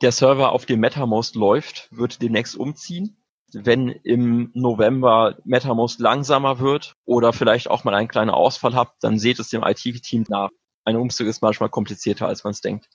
Der 0.00 0.12
Server, 0.12 0.52
auf 0.52 0.64
dem 0.64 0.80
MetaMost 0.80 1.34
läuft, 1.34 1.88
wird 1.90 2.22
demnächst 2.22 2.56
umziehen. 2.56 3.22
Wenn 3.52 3.90
im 3.90 4.52
November 4.54 5.36
MetaMost 5.44 6.00
langsamer 6.00 6.60
wird 6.60 6.94
oder 7.04 7.34
vielleicht 7.34 7.68
auch 7.68 7.84
mal 7.84 7.94
einen 7.94 8.08
kleinen 8.08 8.30
Ausfall 8.30 8.74
habt, 8.74 9.04
dann 9.04 9.18
seht 9.18 9.38
es 9.38 9.50
dem 9.50 9.62
IT-Team 9.62 10.24
nach. 10.26 10.48
Ein 10.84 10.96
Umzug 10.96 11.26
ist 11.26 11.42
manchmal 11.42 11.68
komplizierter, 11.68 12.26
als 12.26 12.44
man 12.44 12.52
es 12.52 12.60
denkt. 12.60 12.88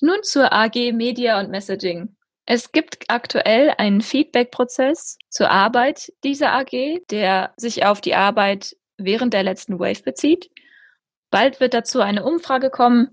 Nun 0.00 0.22
zur 0.22 0.52
AG 0.52 0.92
Media 0.92 1.38
und 1.38 1.50
Messaging. 1.50 2.16
Es 2.46 2.72
gibt 2.72 3.04
aktuell 3.08 3.74
einen 3.78 4.00
Feedback-Prozess 4.00 5.18
zur 5.28 5.50
Arbeit 5.50 6.12
dieser 6.24 6.52
AG, 6.52 7.00
der 7.10 7.52
sich 7.56 7.84
auf 7.84 8.00
die 8.00 8.14
Arbeit 8.14 8.76
während 8.96 9.34
der 9.34 9.42
letzten 9.42 9.78
Wave 9.78 10.02
bezieht. 10.02 10.50
Bald 11.30 11.60
wird 11.60 11.74
dazu 11.74 12.00
eine 12.00 12.24
Umfrage 12.24 12.70
kommen. 12.70 13.10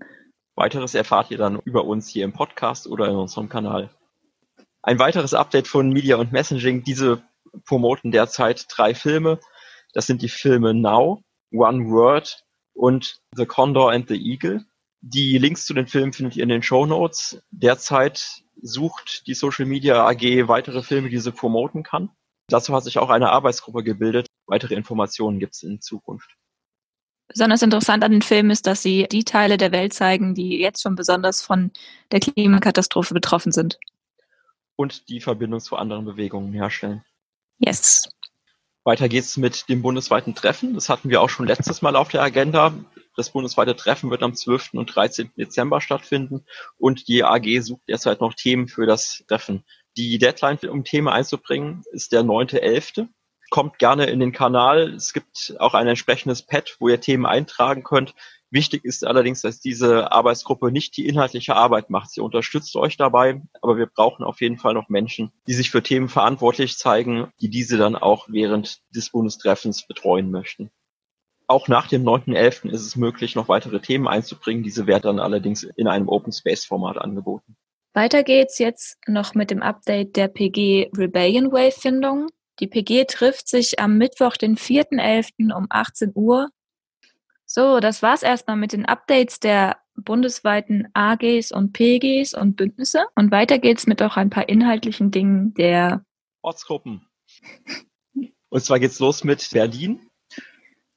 Weiteres 0.56 0.94
erfahrt 0.94 1.30
ihr 1.30 1.38
dann 1.38 1.60
über 1.60 1.84
uns 1.84 2.08
hier 2.08 2.24
im 2.24 2.32
Podcast 2.32 2.88
oder 2.88 3.06
in 3.08 3.14
unserem 3.16 3.48
Kanal. 3.48 3.90
Ein 4.82 4.98
weiteres 4.98 5.34
Update 5.34 5.68
von 5.68 5.90
Media 5.90 6.16
und 6.16 6.32
Messaging. 6.32 6.82
Diese 6.82 7.22
promoten 7.64 8.10
derzeit 8.10 8.66
drei 8.68 8.94
Filme. 8.94 9.38
Das 9.92 10.06
sind 10.06 10.22
die 10.22 10.28
Filme 10.28 10.74
Now, 10.74 11.22
One 11.52 11.88
Word 11.90 12.44
und 12.78 13.20
The 13.34 13.46
Condor 13.46 13.90
and 13.90 14.08
the 14.08 14.16
Eagle. 14.16 14.64
Die 15.00 15.38
Links 15.38 15.66
zu 15.66 15.74
den 15.74 15.86
Filmen 15.86 16.12
findet 16.12 16.36
ihr 16.36 16.42
in 16.44 16.48
den 16.48 16.62
Show 16.62 16.86
Notes. 16.86 17.42
Derzeit 17.50 18.42
sucht 18.60 19.26
die 19.26 19.34
Social 19.34 19.66
Media 19.66 20.06
AG 20.06 20.48
weitere 20.48 20.82
Filme, 20.82 21.08
die 21.08 21.18
sie 21.18 21.32
promoten 21.32 21.82
kann. 21.82 22.10
Dazu 22.48 22.74
hat 22.74 22.84
sich 22.84 22.98
auch 22.98 23.10
eine 23.10 23.30
Arbeitsgruppe 23.30 23.84
gebildet. 23.84 24.26
Weitere 24.46 24.74
Informationen 24.74 25.38
gibt 25.38 25.54
es 25.54 25.62
in 25.62 25.80
Zukunft. 25.80 26.30
Besonders 27.28 27.62
interessant 27.62 28.02
an 28.02 28.12
den 28.12 28.22
Filmen 28.22 28.50
ist, 28.50 28.66
dass 28.66 28.82
sie 28.82 29.06
die 29.10 29.24
Teile 29.24 29.58
der 29.58 29.70
Welt 29.70 29.92
zeigen, 29.92 30.34
die 30.34 30.58
jetzt 30.58 30.82
schon 30.82 30.94
besonders 30.94 31.42
von 31.42 31.72
der 32.10 32.20
Klimakatastrophe 32.20 33.12
betroffen 33.12 33.52
sind. 33.52 33.78
Und 34.76 35.08
die 35.10 35.20
Verbindung 35.20 35.60
zu 35.60 35.76
anderen 35.76 36.06
Bewegungen 36.06 36.52
herstellen. 36.54 37.04
Yes. 37.58 38.08
Weiter 38.88 39.10
geht's 39.10 39.36
mit 39.36 39.68
dem 39.68 39.82
bundesweiten 39.82 40.34
Treffen. 40.34 40.72
Das 40.72 40.88
hatten 40.88 41.10
wir 41.10 41.20
auch 41.20 41.28
schon 41.28 41.46
letztes 41.46 41.82
Mal 41.82 41.94
auf 41.94 42.08
der 42.08 42.22
Agenda. 42.22 42.72
Das 43.16 43.28
bundesweite 43.28 43.76
Treffen 43.76 44.10
wird 44.10 44.22
am 44.22 44.34
12. 44.34 44.70
und 44.72 44.86
13. 44.86 45.30
Dezember 45.36 45.82
stattfinden 45.82 46.46
und 46.78 47.06
die 47.06 47.22
AG 47.22 47.60
sucht 47.60 47.82
derzeit 47.86 48.22
noch 48.22 48.32
Themen 48.32 48.66
für 48.66 48.86
das 48.86 49.24
Treffen. 49.28 49.62
Die 49.98 50.16
Deadline, 50.16 50.58
um 50.70 50.84
Themen 50.84 51.08
einzubringen, 51.08 51.82
ist 51.92 52.12
der 52.12 52.22
9.11 52.22 53.08
kommt 53.50 53.78
gerne 53.78 54.06
in 54.06 54.20
den 54.20 54.32
Kanal. 54.32 54.94
Es 54.94 55.12
gibt 55.12 55.54
auch 55.58 55.74
ein 55.74 55.86
entsprechendes 55.86 56.42
Pad, 56.42 56.76
wo 56.80 56.88
ihr 56.88 57.00
Themen 57.00 57.26
eintragen 57.26 57.82
könnt. 57.82 58.14
Wichtig 58.50 58.84
ist 58.84 59.06
allerdings, 59.06 59.42
dass 59.42 59.60
diese 59.60 60.10
Arbeitsgruppe 60.10 60.72
nicht 60.72 60.96
die 60.96 61.06
inhaltliche 61.06 61.54
Arbeit 61.54 61.90
macht. 61.90 62.10
Sie 62.10 62.22
unterstützt 62.22 62.74
euch 62.76 62.96
dabei, 62.96 63.42
aber 63.60 63.76
wir 63.76 63.86
brauchen 63.86 64.24
auf 64.24 64.40
jeden 64.40 64.56
Fall 64.56 64.72
noch 64.72 64.88
Menschen, 64.88 65.32
die 65.46 65.52
sich 65.52 65.70
für 65.70 65.82
Themen 65.82 66.08
verantwortlich 66.08 66.78
zeigen, 66.78 67.30
die 67.42 67.50
diese 67.50 67.76
dann 67.76 67.94
auch 67.94 68.26
während 68.30 68.80
des 68.94 69.10
Bundestreffens 69.10 69.86
betreuen 69.86 70.30
möchten. 70.30 70.70
Auch 71.46 71.68
nach 71.68 71.88
dem 71.88 72.04
9.11. 72.04 72.70
ist 72.70 72.82
es 72.82 72.96
möglich, 72.96 73.34
noch 73.34 73.48
weitere 73.48 73.80
Themen 73.80 74.08
einzubringen. 74.08 74.62
Diese 74.62 74.86
werden 74.86 75.04
dann 75.04 75.18
allerdings 75.18 75.62
in 75.62 75.86
einem 75.86 76.08
Open 76.08 76.32
Space 76.32 76.64
Format 76.64 76.98
angeboten. 76.98 77.56
Weiter 77.94 78.22
geht's 78.22 78.58
jetzt 78.58 78.98
noch 79.06 79.34
mit 79.34 79.50
dem 79.50 79.62
Update 79.62 80.16
der 80.16 80.28
PG 80.28 80.90
Rebellion 80.96 81.50
Wave 81.50 81.72
Findung. 81.72 82.28
Die 82.60 82.66
PG 82.66 83.06
trifft 83.06 83.48
sich 83.48 83.78
am 83.78 83.98
Mittwoch, 83.98 84.36
den 84.36 84.56
4.11. 84.56 85.52
um 85.54 85.66
18 85.70 86.12
Uhr. 86.14 86.48
So, 87.58 87.80
das 87.80 88.02
war's 88.04 88.22
erstmal 88.22 88.56
mit 88.56 88.72
den 88.72 88.86
Updates 88.86 89.40
der 89.40 89.78
bundesweiten 89.96 90.86
AGs 90.94 91.50
und 91.50 91.72
PGs 91.72 92.34
und 92.34 92.54
Bündnisse. 92.54 93.06
Und 93.16 93.32
weiter 93.32 93.58
geht's 93.58 93.88
mit 93.88 94.00
auch 94.00 94.16
ein 94.16 94.30
paar 94.30 94.48
inhaltlichen 94.48 95.10
Dingen 95.10 95.54
der 95.54 96.04
Ortsgruppen. 96.40 97.04
Und 98.48 98.64
zwar 98.64 98.78
geht's 98.78 99.00
los 99.00 99.24
mit 99.24 99.50
Berlin. 99.52 100.08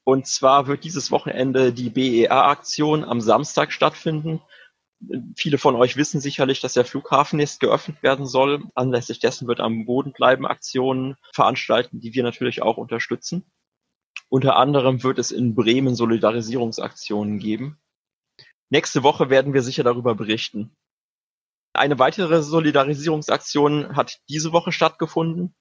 Und 0.03 0.27
zwar 0.27 0.67
wird 0.67 0.83
dieses 0.83 1.09
Wochenende 1.09 1.73
die 1.73 1.89
BER-Aktion 1.89 3.05
am 3.05 3.21
Samstag 3.21 3.73
stattfinden. 3.73 4.39
Viele 5.35 5.57
von 5.57 5.75
euch 5.75 5.97
wissen 5.97 6.21
sicherlich, 6.21 6.59
dass 6.61 6.73
der 6.73 6.85
Flughafen 6.85 7.39
jetzt 7.39 7.59
geöffnet 7.59 8.03
werden 8.03 8.27
soll. 8.27 8.65
Anlässlich 8.75 9.17
dessen 9.17 9.47
wird 9.47 9.61
am 9.61 9.85
Boden 9.85 10.13
bleiben 10.13 10.45
Aktionen 10.45 11.15
veranstalten, 11.33 12.01
die 12.01 12.13
wir 12.13 12.21
natürlich 12.21 12.61
auch 12.61 12.77
unterstützen. 12.77 13.51
Unter 14.31 14.55
anderem 14.55 15.03
wird 15.03 15.19
es 15.19 15.31
in 15.31 15.55
Bremen 15.55 15.93
Solidarisierungsaktionen 15.93 17.37
geben. 17.37 17.77
Nächste 18.69 19.03
Woche 19.03 19.29
werden 19.29 19.53
wir 19.53 19.61
sicher 19.61 19.83
darüber 19.83 20.15
berichten. 20.15 20.71
Eine 21.73 21.99
weitere 21.99 22.41
Solidarisierungsaktion 22.41 23.97
hat 23.97 24.21
diese 24.29 24.53
Woche 24.53 24.71
stattgefunden. 24.71 25.53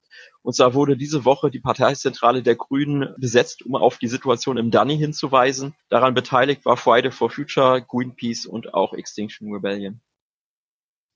Und 0.43 0.55
zwar 0.55 0.73
wurde 0.73 0.97
diese 0.97 1.25
Woche 1.25 1.51
die 1.51 1.59
Parteizentrale 1.59 2.45
der 2.45 2.55
Grünen 2.55 3.13
besetzt, 3.19 3.67
um 3.67 3.75
auf 3.75 3.99
die 3.99 4.07
Situation 4.07 4.57
im 4.57 4.71
Danny 4.71 4.97
hinzuweisen. 4.97 5.75
Daran 5.89 6.15
beteiligt 6.15 6.65
war 6.65 6.77
Friday 6.77 7.11
for 7.11 7.29
Future, 7.29 7.83
Greenpeace 7.83 8.47
und 8.47 8.73
auch 8.73 8.93
Extinction 8.93 9.53
Rebellion. 9.53 10.01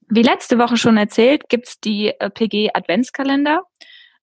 Wie 0.09 0.23
letzte 0.23 0.59
Woche 0.59 0.75
schon 0.75 0.97
erzählt, 0.97 1.47
gibt's 1.47 1.79
die 1.79 2.07
äh, 2.19 2.29
PG 2.29 2.71
Adventskalender. 2.73 3.63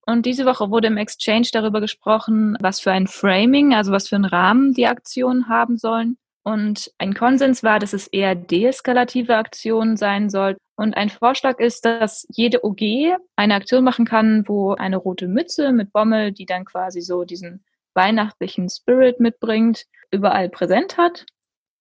Und 0.06 0.26
diese 0.26 0.44
Woche 0.44 0.70
wurde 0.70 0.88
im 0.88 0.96
Exchange 0.96 1.48
darüber 1.52 1.80
gesprochen, 1.80 2.56
was 2.60 2.80
für 2.80 2.92
ein 2.92 3.06
Framing, 3.06 3.74
also 3.74 3.92
was 3.92 4.08
für 4.08 4.16
einen 4.16 4.24
Rahmen 4.24 4.74
die 4.74 4.86
Aktionen 4.86 5.48
haben 5.48 5.76
sollen. 5.76 6.16
Und 6.44 6.90
ein 6.98 7.14
Konsens 7.14 7.62
war, 7.62 7.78
dass 7.78 7.92
es 7.92 8.08
eher 8.08 8.34
deeskalative 8.34 9.36
Aktionen 9.36 9.96
sein 9.96 10.28
sollten. 10.28 10.58
Und 10.74 10.96
ein 10.96 11.08
Vorschlag 11.08 11.60
ist, 11.60 11.84
dass 11.84 12.26
jede 12.30 12.64
OG 12.64 13.16
eine 13.36 13.54
Aktion 13.54 13.84
machen 13.84 14.04
kann, 14.04 14.42
wo 14.48 14.74
eine 14.74 14.96
rote 14.96 15.28
Mütze 15.28 15.70
mit 15.70 15.92
Bommel, 15.92 16.32
die 16.32 16.46
dann 16.46 16.64
quasi 16.64 17.00
so 17.00 17.22
diesen 17.22 17.64
weihnachtlichen 17.94 18.68
Spirit 18.68 19.20
mitbringt, 19.20 19.84
überall 20.10 20.48
präsent 20.48 20.96
hat. 20.96 21.26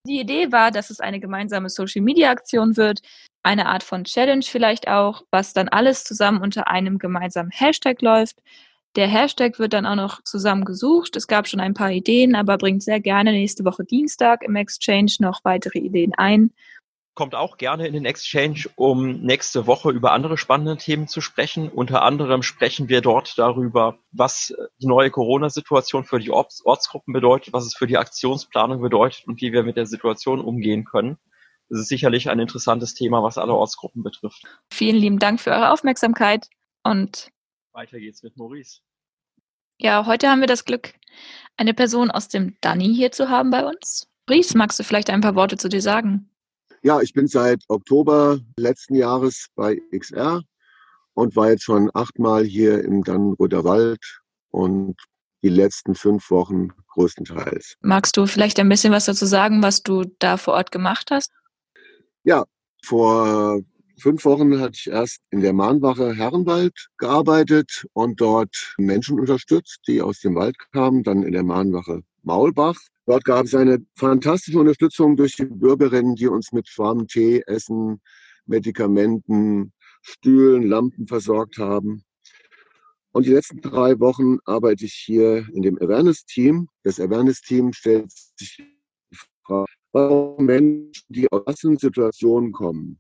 Die 0.08 0.20
Idee 0.20 0.52
war, 0.52 0.72
dass 0.72 0.90
es 0.90 1.00
eine 1.00 1.20
gemeinsame 1.20 1.70
Social-Media-Aktion 1.70 2.76
wird, 2.76 3.02
eine 3.44 3.68
Art 3.68 3.84
von 3.84 4.04
Challenge 4.04 4.44
vielleicht 4.44 4.88
auch, 4.88 5.24
was 5.30 5.54
dann 5.54 5.70
alles 5.70 6.04
zusammen 6.04 6.42
unter 6.42 6.68
einem 6.68 6.98
gemeinsamen 6.98 7.52
Hashtag 7.52 8.02
läuft. 8.02 8.38
Der 8.96 9.08
Hashtag 9.08 9.60
wird 9.60 9.74
dann 9.74 9.86
auch 9.86 9.96
noch 9.96 10.24
zusammen 10.24 10.66
gesucht. 10.66 11.16
Es 11.16 11.28
gab 11.28 11.48
schon 11.48 11.60
ein 11.60 11.74
paar 11.74 11.92
Ideen, 11.92 12.36
aber 12.36 12.58
bringt 12.58 12.84
sehr 12.84 13.00
gerne 13.00 13.32
nächste 13.32 13.64
Woche 13.64 13.86
Dienstag 13.86 14.44
im 14.44 14.56
Exchange 14.56 15.14
noch 15.20 15.46
weitere 15.46 15.80
Ideen 15.80 16.14
ein. 16.16 16.52
Kommt 17.14 17.36
auch 17.36 17.58
gerne 17.58 17.88
in 17.88 17.94
den 17.94 18.06
Exchange, 18.06 18.66
um 18.76 19.20
nächste 19.20 19.68
Woche 19.68 19.92
über 19.92 20.14
andere 20.14 20.38
spannende 20.38 20.78
Themen 20.78 21.10
zu 21.10 21.20
sprechen. 21.20 21.68
Unter 21.68 22.04
anderem 22.04 22.42
sprechen 22.42 22.88
wir 22.88 23.02
dort 23.02 23.38
darüber, 23.38 24.00
was 24.12 24.54
die 24.82 24.88
neue 24.88 25.12
Corona-Situation 25.12 26.06
für 26.06 26.20
die 26.20 26.32
Ortsgruppen 26.32 27.14
bedeutet, 27.14 27.54
was 27.54 27.66
es 27.66 27.76
für 27.76 27.86
die 27.86 27.98
Aktionsplanung 27.98 28.82
bedeutet 28.82 29.28
und 29.28 29.42
wie 29.42 29.52
wir 29.52 29.64
mit 29.64 29.76
der 29.76 29.86
Situation 29.86 30.40
umgehen 30.40 30.86
können. 30.86 31.18
es 31.70 31.80
ist 31.80 31.90
sicherlich 31.90 32.30
ein 32.30 32.40
interessantes 32.40 32.94
Thema, 32.94 33.22
was 33.24 33.38
alle 33.38 33.54
Ortsgruppen 33.54 34.04
betrifft. 34.04 34.44
Vielen 34.72 34.96
lieben 34.96 35.20
Dank 35.20 35.42
für 35.42 35.52
eure 35.52 35.72
Aufmerksamkeit 35.72 36.48
und 36.84 37.30
weiter 37.74 38.00
geht's 38.00 38.24
mit 38.24 38.38
Maurice. 38.38 38.80
Ja, 39.80 40.06
heute 40.06 40.30
haben 40.30 40.42
wir 40.42 40.48
das 40.48 40.66
Glück, 40.66 40.94
eine 41.58 41.74
Person 41.74 42.10
aus 42.10 42.28
dem 42.28 42.58
Danny 42.62 42.94
hier 42.96 43.12
zu 43.12 43.30
haben 43.30 43.50
bei 43.50 43.66
uns. 43.66 44.08
Maurice, 44.28 44.58
magst 44.58 44.80
du 44.80 44.84
vielleicht 44.84 45.10
ein 45.10 45.22
paar 45.22 45.36
Worte 45.36 45.58
zu 45.58 45.68
dir 45.68 45.82
sagen? 45.82 46.31
Ja, 46.84 47.00
ich 47.00 47.14
bin 47.14 47.28
seit 47.28 47.64
Oktober 47.68 48.40
letzten 48.58 48.96
Jahres 48.96 49.48
bei 49.56 49.80
XR 49.96 50.42
und 51.14 51.36
war 51.36 51.52
jetzt 51.52 51.64
schon 51.64 51.92
achtmal 51.94 52.44
hier 52.44 52.84
im 52.84 53.04
Dannenröder 53.04 53.64
Wald 53.64 54.22
und 54.50 54.96
die 55.44 55.50
letzten 55.50 55.94
fünf 55.94 56.32
Wochen 56.32 56.70
größtenteils. 56.94 57.78
Magst 57.82 58.18
du 58.18 58.26
vielleicht 58.26 58.60
ein 58.60 58.70
bisschen 58.70 58.92
was 58.92 59.06
dazu 59.06 59.28
sagen, 59.28 59.62
was 59.62 59.84
du 59.84 60.06
da 60.18 60.38
vor 60.38 60.56
Ort 60.56 60.72
gemacht 60.72 61.12
hast? 61.12 61.32
Ja, 62.24 62.46
vor 62.84 63.60
fünf 64.00 64.26
Wochen 64.26 64.60
hatte 64.60 64.74
ich 64.76 64.88
erst 64.88 65.20
in 65.30 65.42
der 65.42 65.54
Mahnwache 65.54 66.16
Herrenwald 66.16 66.88
gearbeitet 66.98 67.86
und 67.94 68.20
dort 68.20 68.74
Menschen 68.78 69.20
unterstützt, 69.20 69.82
die 69.88 70.02
aus 70.02 70.20
dem 70.20 70.34
Wald 70.34 70.58
kamen, 70.74 71.04
dann 71.04 71.22
in 71.22 71.34
der 71.34 71.44
Mahnwache 71.44 72.02
Maulbach. 72.24 72.78
Dort 73.06 73.24
gab 73.26 73.46
es 73.46 73.56
eine 73.56 73.84
fantastische 73.96 74.60
Unterstützung 74.60 75.16
durch 75.16 75.36
die 75.36 75.46
Bürgerinnen, 75.46 76.16
die 76.16 76.28
uns 76.28 76.52
mit 76.52 76.70
warmem 76.78 77.08
Tee, 77.08 77.42
Essen, 77.48 78.00
Medikamenten, 78.46 79.74
Stühlen, 80.02 80.68
Lampen 80.68 81.08
versorgt 81.08 81.58
haben. 81.58 82.04
Und 83.12 83.26
die 83.26 83.32
letzten 83.32 83.60
drei 83.62 84.00
Wochen 84.00 84.38
arbeite 84.46 84.86
ich 84.86 84.94
hier 84.94 85.48
in 85.54 85.64
dem 85.64 85.78
Awareness-Team. 85.82 86.70
Das 86.84 87.00
Awareness-Team 87.00 87.74
stellt 87.74 88.12
sich 88.12 88.58
die 88.58 89.18
Frage, 89.46 89.66
warum 89.92 90.46
Menschen, 90.46 91.06
die 91.10 91.30
aus 91.32 91.60
Situationen 91.60 92.52
kommen, 92.52 93.00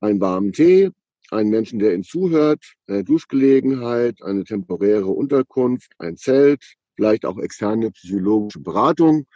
einen 0.00 0.20
warmen 0.20 0.52
Tee, 0.52 0.90
einen 1.30 1.50
Menschen, 1.50 1.80
der 1.80 1.94
ihnen 1.94 2.04
zuhört, 2.04 2.62
eine 2.86 3.02
Duschgelegenheit, 3.02 4.22
eine 4.22 4.44
temporäre 4.44 5.06
Unterkunft, 5.06 5.92
ein 5.98 6.16
Zelt, 6.16 6.76
vielleicht 6.96 7.24
auch 7.24 7.38
externe 7.38 7.90
psychologische 7.92 8.60
Beratung 8.60 9.26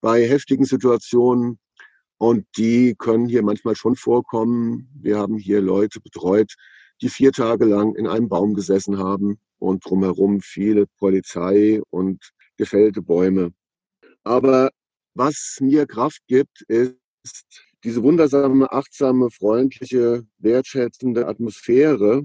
bei 0.00 0.26
heftigen 0.26 0.64
Situationen. 0.64 1.58
Und 2.18 2.46
die 2.56 2.94
können 2.96 3.28
hier 3.28 3.42
manchmal 3.42 3.74
schon 3.74 3.96
vorkommen. 3.96 4.88
Wir 4.94 5.18
haben 5.18 5.36
hier 5.36 5.60
Leute 5.60 6.00
betreut, 6.00 6.54
die 7.00 7.08
vier 7.08 7.32
Tage 7.32 7.64
lang 7.64 7.96
in 7.96 8.06
einem 8.06 8.28
Baum 8.28 8.54
gesessen 8.54 8.98
haben 8.98 9.38
und 9.58 9.84
drumherum 9.84 10.40
viele 10.40 10.86
Polizei 10.98 11.80
und 11.90 12.32
gefällte 12.56 13.02
Bäume. 13.02 13.52
Aber 14.22 14.70
was 15.14 15.58
mir 15.60 15.86
Kraft 15.86 16.20
gibt, 16.28 16.62
ist 16.68 16.96
diese 17.84 18.02
wundersame, 18.02 18.70
achtsame, 18.72 19.30
freundliche, 19.30 20.24
wertschätzende 20.38 21.26
Atmosphäre. 21.26 22.22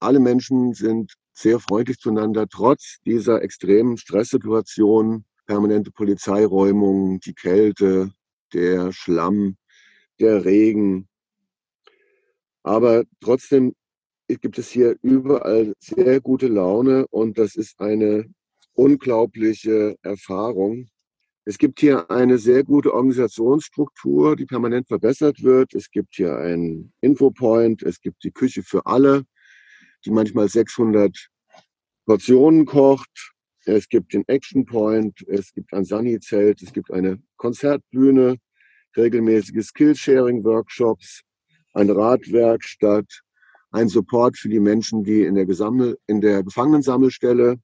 Alle 0.00 0.20
Menschen 0.20 0.72
sind 0.72 1.12
sehr 1.36 1.60
freundlich 1.60 1.98
zueinander, 1.98 2.46
trotz 2.48 2.96
dieser 3.04 3.42
extremen 3.42 3.98
Stresssituation, 3.98 5.24
permanente 5.46 5.90
Polizeiräumung, 5.90 7.20
die 7.20 7.34
Kälte, 7.34 8.10
der 8.54 8.92
Schlamm, 8.92 9.56
der 10.18 10.44
Regen. 10.46 11.08
Aber 12.62 13.04
trotzdem 13.20 13.74
gibt 14.28 14.58
es 14.58 14.70
hier 14.70 14.96
überall 15.02 15.74
sehr 15.78 16.20
gute 16.20 16.48
Laune 16.48 17.06
und 17.08 17.38
das 17.38 17.54
ist 17.54 17.80
eine 17.80 18.24
unglaubliche 18.72 19.96
Erfahrung. 20.02 20.88
Es 21.44 21.58
gibt 21.58 21.80
hier 21.80 22.10
eine 22.10 22.38
sehr 22.38 22.64
gute 22.64 22.92
Organisationsstruktur, 22.92 24.36
die 24.36 24.46
permanent 24.46 24.88
verbessert 24.88 25.42
wird. 25.42 25.74
Es 25.74 25.90
gibt 25.90 26.16
hier 26.16 26.36
einen 26.38 26.92
Infopoint, 27.02 27.82
es 27.82 28.00
gibt 28.00 28.24
die 28.24 28.32
Küche 28.32 28.62
für 28.62 28.84
alle, 28.86 29.24
die 30.04 30.10
manchmal 30.10 30.48
600 30.48 31.28
Portionen 32.06 32.64
kocht. 32.64 33.32
Es 33.64 33.88
gibt 33.88 34.14
den 34.14 34.22
Action 34.28 34.64
Point, 34.64 35.26
es 35.26 35.52
gibt 35.52 35.74
ein 35.74 35.84
Sunny-Zelt, 35.84 36.62
es 36.62 36.72
gibt 36.72 36.92
eine 36.92 37.20
Konzertbühne, 37.36 38.36
regelmäßige 38.96 39.66
Skillsharing-Workshops, 39.66 41.22
eine 41.74 41.96
Radwerkstatt, 41.96 43.22
ein 43.72 43.88
Support 43.88 44.38
für 44.38 44.48
die 44.48 44.60
Menschen, 44.60 45.02
die 45.02 45.22
in 45.22 45.34
der, 45.34 45.46
Gesammel 45.46 45.98
in 46.06 46.20
der 46.20 46.44
Gefangenensammelstelle 46.44 47.56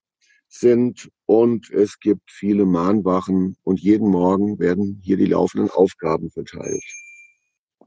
sind 0.48 1.08
und 1.26 1.70
es 1.70 1.98
gibt 2.00 2.28
viele 2.28 2.66
Mahnwachen 2.66 3.56
und 3.62 3.80
jeden 3.80 4.10
Morgen 4.10 4.58
werden 4.58 5.00
hier 5.02 5.16
die 5.16 5.26
laufenden 5.26 5.70
Aufgaben 5.70 6.30
verteilt. 6.30 6.82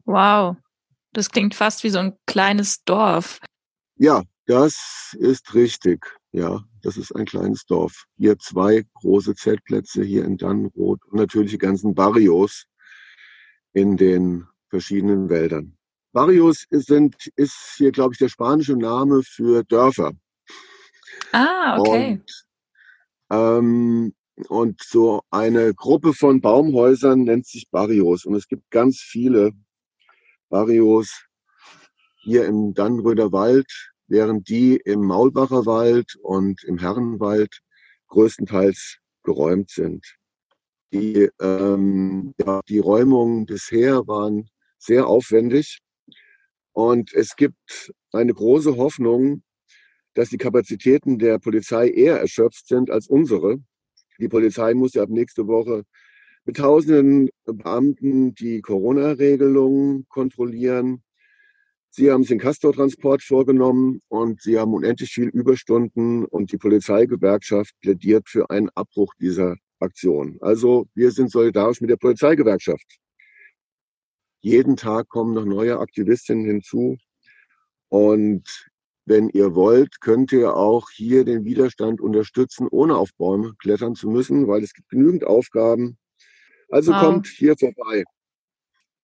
Wow, 0.05 0.55
das 1.11 1.29
klingt 1.29 1.53
fast 1.53 1.83
wie 1.83 1.89
so 1.89 1.99
ein 1.99 2.13
kleines 2.25 2.83
Dorf. 2.85 3.39
Ja, 3.97 4.23
das 4.47 5.15
ist 5.19 5.53
richtig. 5.53 6.05
Ja, 6.35 6.65
das 6.81 6.97
ist 6.97 7.15
ein 7.15 7.23
kleines 7.23 7.65
Dorf. 7.65 8.07
Hier 8.17 8.37
zwei 8.37 8.83
große 8.95 9.35
Zeltplätze 9.35 10.03
hier 10.03 10.25
in 10.25 10.35
Dannenroth 10.35 10.99
und 11.05 11.13
natürlich 11.13 11.51
die 11.51 11.57
ganzen 11.57 11.95
Barrios 11.95 12.65
in 13.71 13.95
den 13.95 14.45
verschiedenen 14.67 15.29
Wäldern. 15.29 15.77
Barrios 16.11 16.65
sind, 16.69 17.15
ist 17.37 17.75
hier, 17.77 17.93
glaube 17.93 18.15
ich, 18.15 18.17
der 18.19 18.27
spanische 18.27 18.75
Name 18.75 19.23
für 19.23 19.63
Dörfer. 19.63 20.11
Ah, 21.31 21.79
okay. 21.79 22.11
Und 22.11 22.45
ähm, 23.29 24.13
und 24.49 24.83
so 24.83 25.21
eine 25.29 25.73
Gruppe 25.73 26.13
von 26.13 26.41
Baumhäusern 26.41 27.23
nennt 27.23 27.47
sich 27.47 27.69
Barrios. 27.71 28.25
Und 28.25 28.35
es 28.35 28.49
gibt 28.49 28.69
ganz 28.71 28.99
viele 28.99 29.53
Barrios 30.49 31.27
hier 32.23 32.45
im 32.45 32.73
Dannröder 32.73 33.31
Wald, 33.31 33.93
während 34.07 34.49
die 34.49 34.77
im 34.77 35.01
Maulbacher 35.01 35.65
Wald 35.65 36.15
und 36.21 36.63
im 36.63 36.77
Herrenwald 36.77 37.59
größtenteils 38.07 38.97
geräumt 39.23 39.69
sind. 39.69 40.15
Die, 40.93 41.29
ähm, 41.41 42.33
ja, 42.37 42.61
die 42.69 42.79
Räumungen 42.79 43.45
bisher 43.45 44.07
waren 44.07 44.49
sehr 44.77 45.07
aufwendig. 45.07 45.79
Und 46.71 47.13
es 47.13 47.35
gibt 47.35 47.91
eine 48.11 48.33
große 48.33 48.77
Hoffnung, 48.77 49.43
dass 50.13 50.29
die 50.29 50.37
Kapazitäten 50.37 51.19
der 51.19 51.39
Polizei 51.39 51.89
eher 51.89 52.19
erschöpft 52.19 52.67
sind 52.67 52.89
als 52.89 53.07
unsere. 53.07 53.57
Die 54.19 54.29
Polizei 54.29 54.73
muss 54.73 54.93
ja 54.93 55.03
ab 55.03 55.09
nächste 55.09 55.47
Woche 55.47 55.83
mit 56.45 56.57
tausenden 56.57 57.29
Beamten 57.45 58.35
die 58.35 58.61
Corona-Regelungen 58.61 60.05
kontrollieren. 60.07 61.03
Sie 61.97 62.11
haben 62.11 62.25
den 62.25 62.39
Castor-Transport 62.39 63.23
vorgenommen 63.23 64.01
und 64.09 64.41
sie 64.41 64.59
haben 64.59 64.73
unendlich 64.73 65.11
viel 65.11 65.29
Überstunden 65.29 66.25
und 66.25 66.51
die 66.51 66.57
Polizeigewerkschaft 66.57 67.73
plädiert 67.79 68.27
für 68.27 68.49
einen 68.49 68.69
Abbruch 68.75 69.13
dieser 69.17 69.55
Aktion. 69.79 70.37
Also 70.41 70.87
wir 70.93 71.11
sind 71.11 71.31
solidarisch 71.31 71.79
mit 71.79 71.89
der 71.89 71.95
Polizeigewerkschaft. 71.95 72.97
Jeden 74.41 74.75
Tag 74.75 75.07
kommen 75.07 75.33
noch 75.33 75.45
neue 75.45 75.79
Aktivistinnen 75.79 76.43
hinzu 76.43 76.97
und 77.87 78.43
wenn 79.05 79.29
ihr 79.29 79.55
wollt, 79.55 80.01
könnt 80.01 80.33
ihr 80.33 80.53
auch 80.53 80.89
hier 80.89 81.23
den 81.23 81.45
Widerstand 81.45 82.01
unterstützen, 82.01 82.67
ohne 82.69 82.97
auf 82.97 83.11
Bäume 83.17 83.53
klettern 83.57 83.95
zu 83.95 84.09
müssen, 84.09 84.49
weil 84.49 84.63
es 84.63 84.73
gibt 84.73 84.89
genügend 84.89 85.23
Aufgaben. 85.23 85.97
Also 86.69 86.91
wow. 86.91 86.99
kommt 86.99 87.27
hier 87.27 87.55
vorbei. 87.57 88.03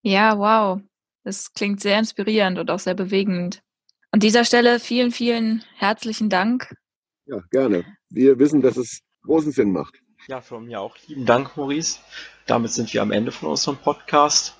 Ja, 0.01 0.37
wow. 0.37 0.81
Das 1.23 1.53
klingt 1.53 1.81
sehr 1.81 1.99
inspirierend 1.99 2.57
und 2.57 2.71
auch 2.71 2.79
sehr 2.79 2.95
bewegend. 2.95 3.61
An 4.09 4.19
dieser 4.19 4.43
Stelle 4.43 4.79
vielen, 4.79 5.11
vielen 5.11 5.63
herzlichen 5.75 6.29
Dank. 6.29 6.75
Ja, 7.25 7.37
gerne. 7.51 7.85
Wir 8.09 8.39
wissen, 8.39 8.61
dass 8.61 8.75
es 8.75 9.01
großen 9.23 9.51
Sinn 9.51 9.71
macht. 9.71 10.01
Ja, 10.27 10.41
von 10.41 10.65
mir 10.65 10.81
auch 10.81 10.97
lieben 11.07 11.25
Dank, 11.25 11.55
Maurice. 11.55 11.99
Damit 12.47 12.71
sind 12.71 12.93
wir 12.93 13.03
am 13.03 13.11
Ende 13.11 13.31
von 13.31 13.49
unserem 13.49 13.77
Podcast. 13.77 14.55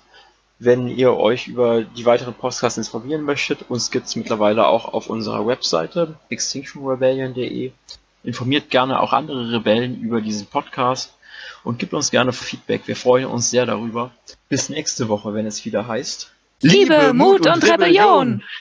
Wenn 0.60 0.86
ihr 0.86 1.14
euch 1.14 1.48
über 1.48 1.82
die 1.82 2.06
weiteren 2.06 2.34
Podcasts 2.34 2.78
informieren 2.78 3.22
möchtet, 3.22 3.68
uns 3.68 3.90
gibt 3.90 4.06
es 4.06 4.14
mittlerweile 4.14 4.66
auch 4.66 4.92
auf 4.92 5.10
unserer 5.10 5.44
Webseite 5.44 6.16
extinctionrebellion.de. 6.28 7.72
Informiert 8.22 8.70
gerne 8.70 9.00
auch 9.00 9.12
andere 9.12 9.50
Rebellen 9.50 10.00
über 10.00 10.20
diesen 10.20 10.46
Podcast 10.46 11.12
und 11.64 11.80
gibt 11.80 11.92
uns 11.92 12.12
gerne 12.12 12.32
Feedback. 12.32 12.86
Wir 12.86 12.94
freuen 12.94 13.26
uns 13.26 13.50
sehr 13.50 13.66
darüber. 13.66 14.12
Bis 14.48 14.68
nächste 14.68 15.08
Woche, 15.08 15.34
wenn 15.34 15.46
es 15.46 15.64
wieder 15.64 15.88
heißt 15.88 16.32
Liebe, 16.62 17.12
Mut 17.12 17.46
und, 17.46 17.64
Rebellion. 17.64 18.42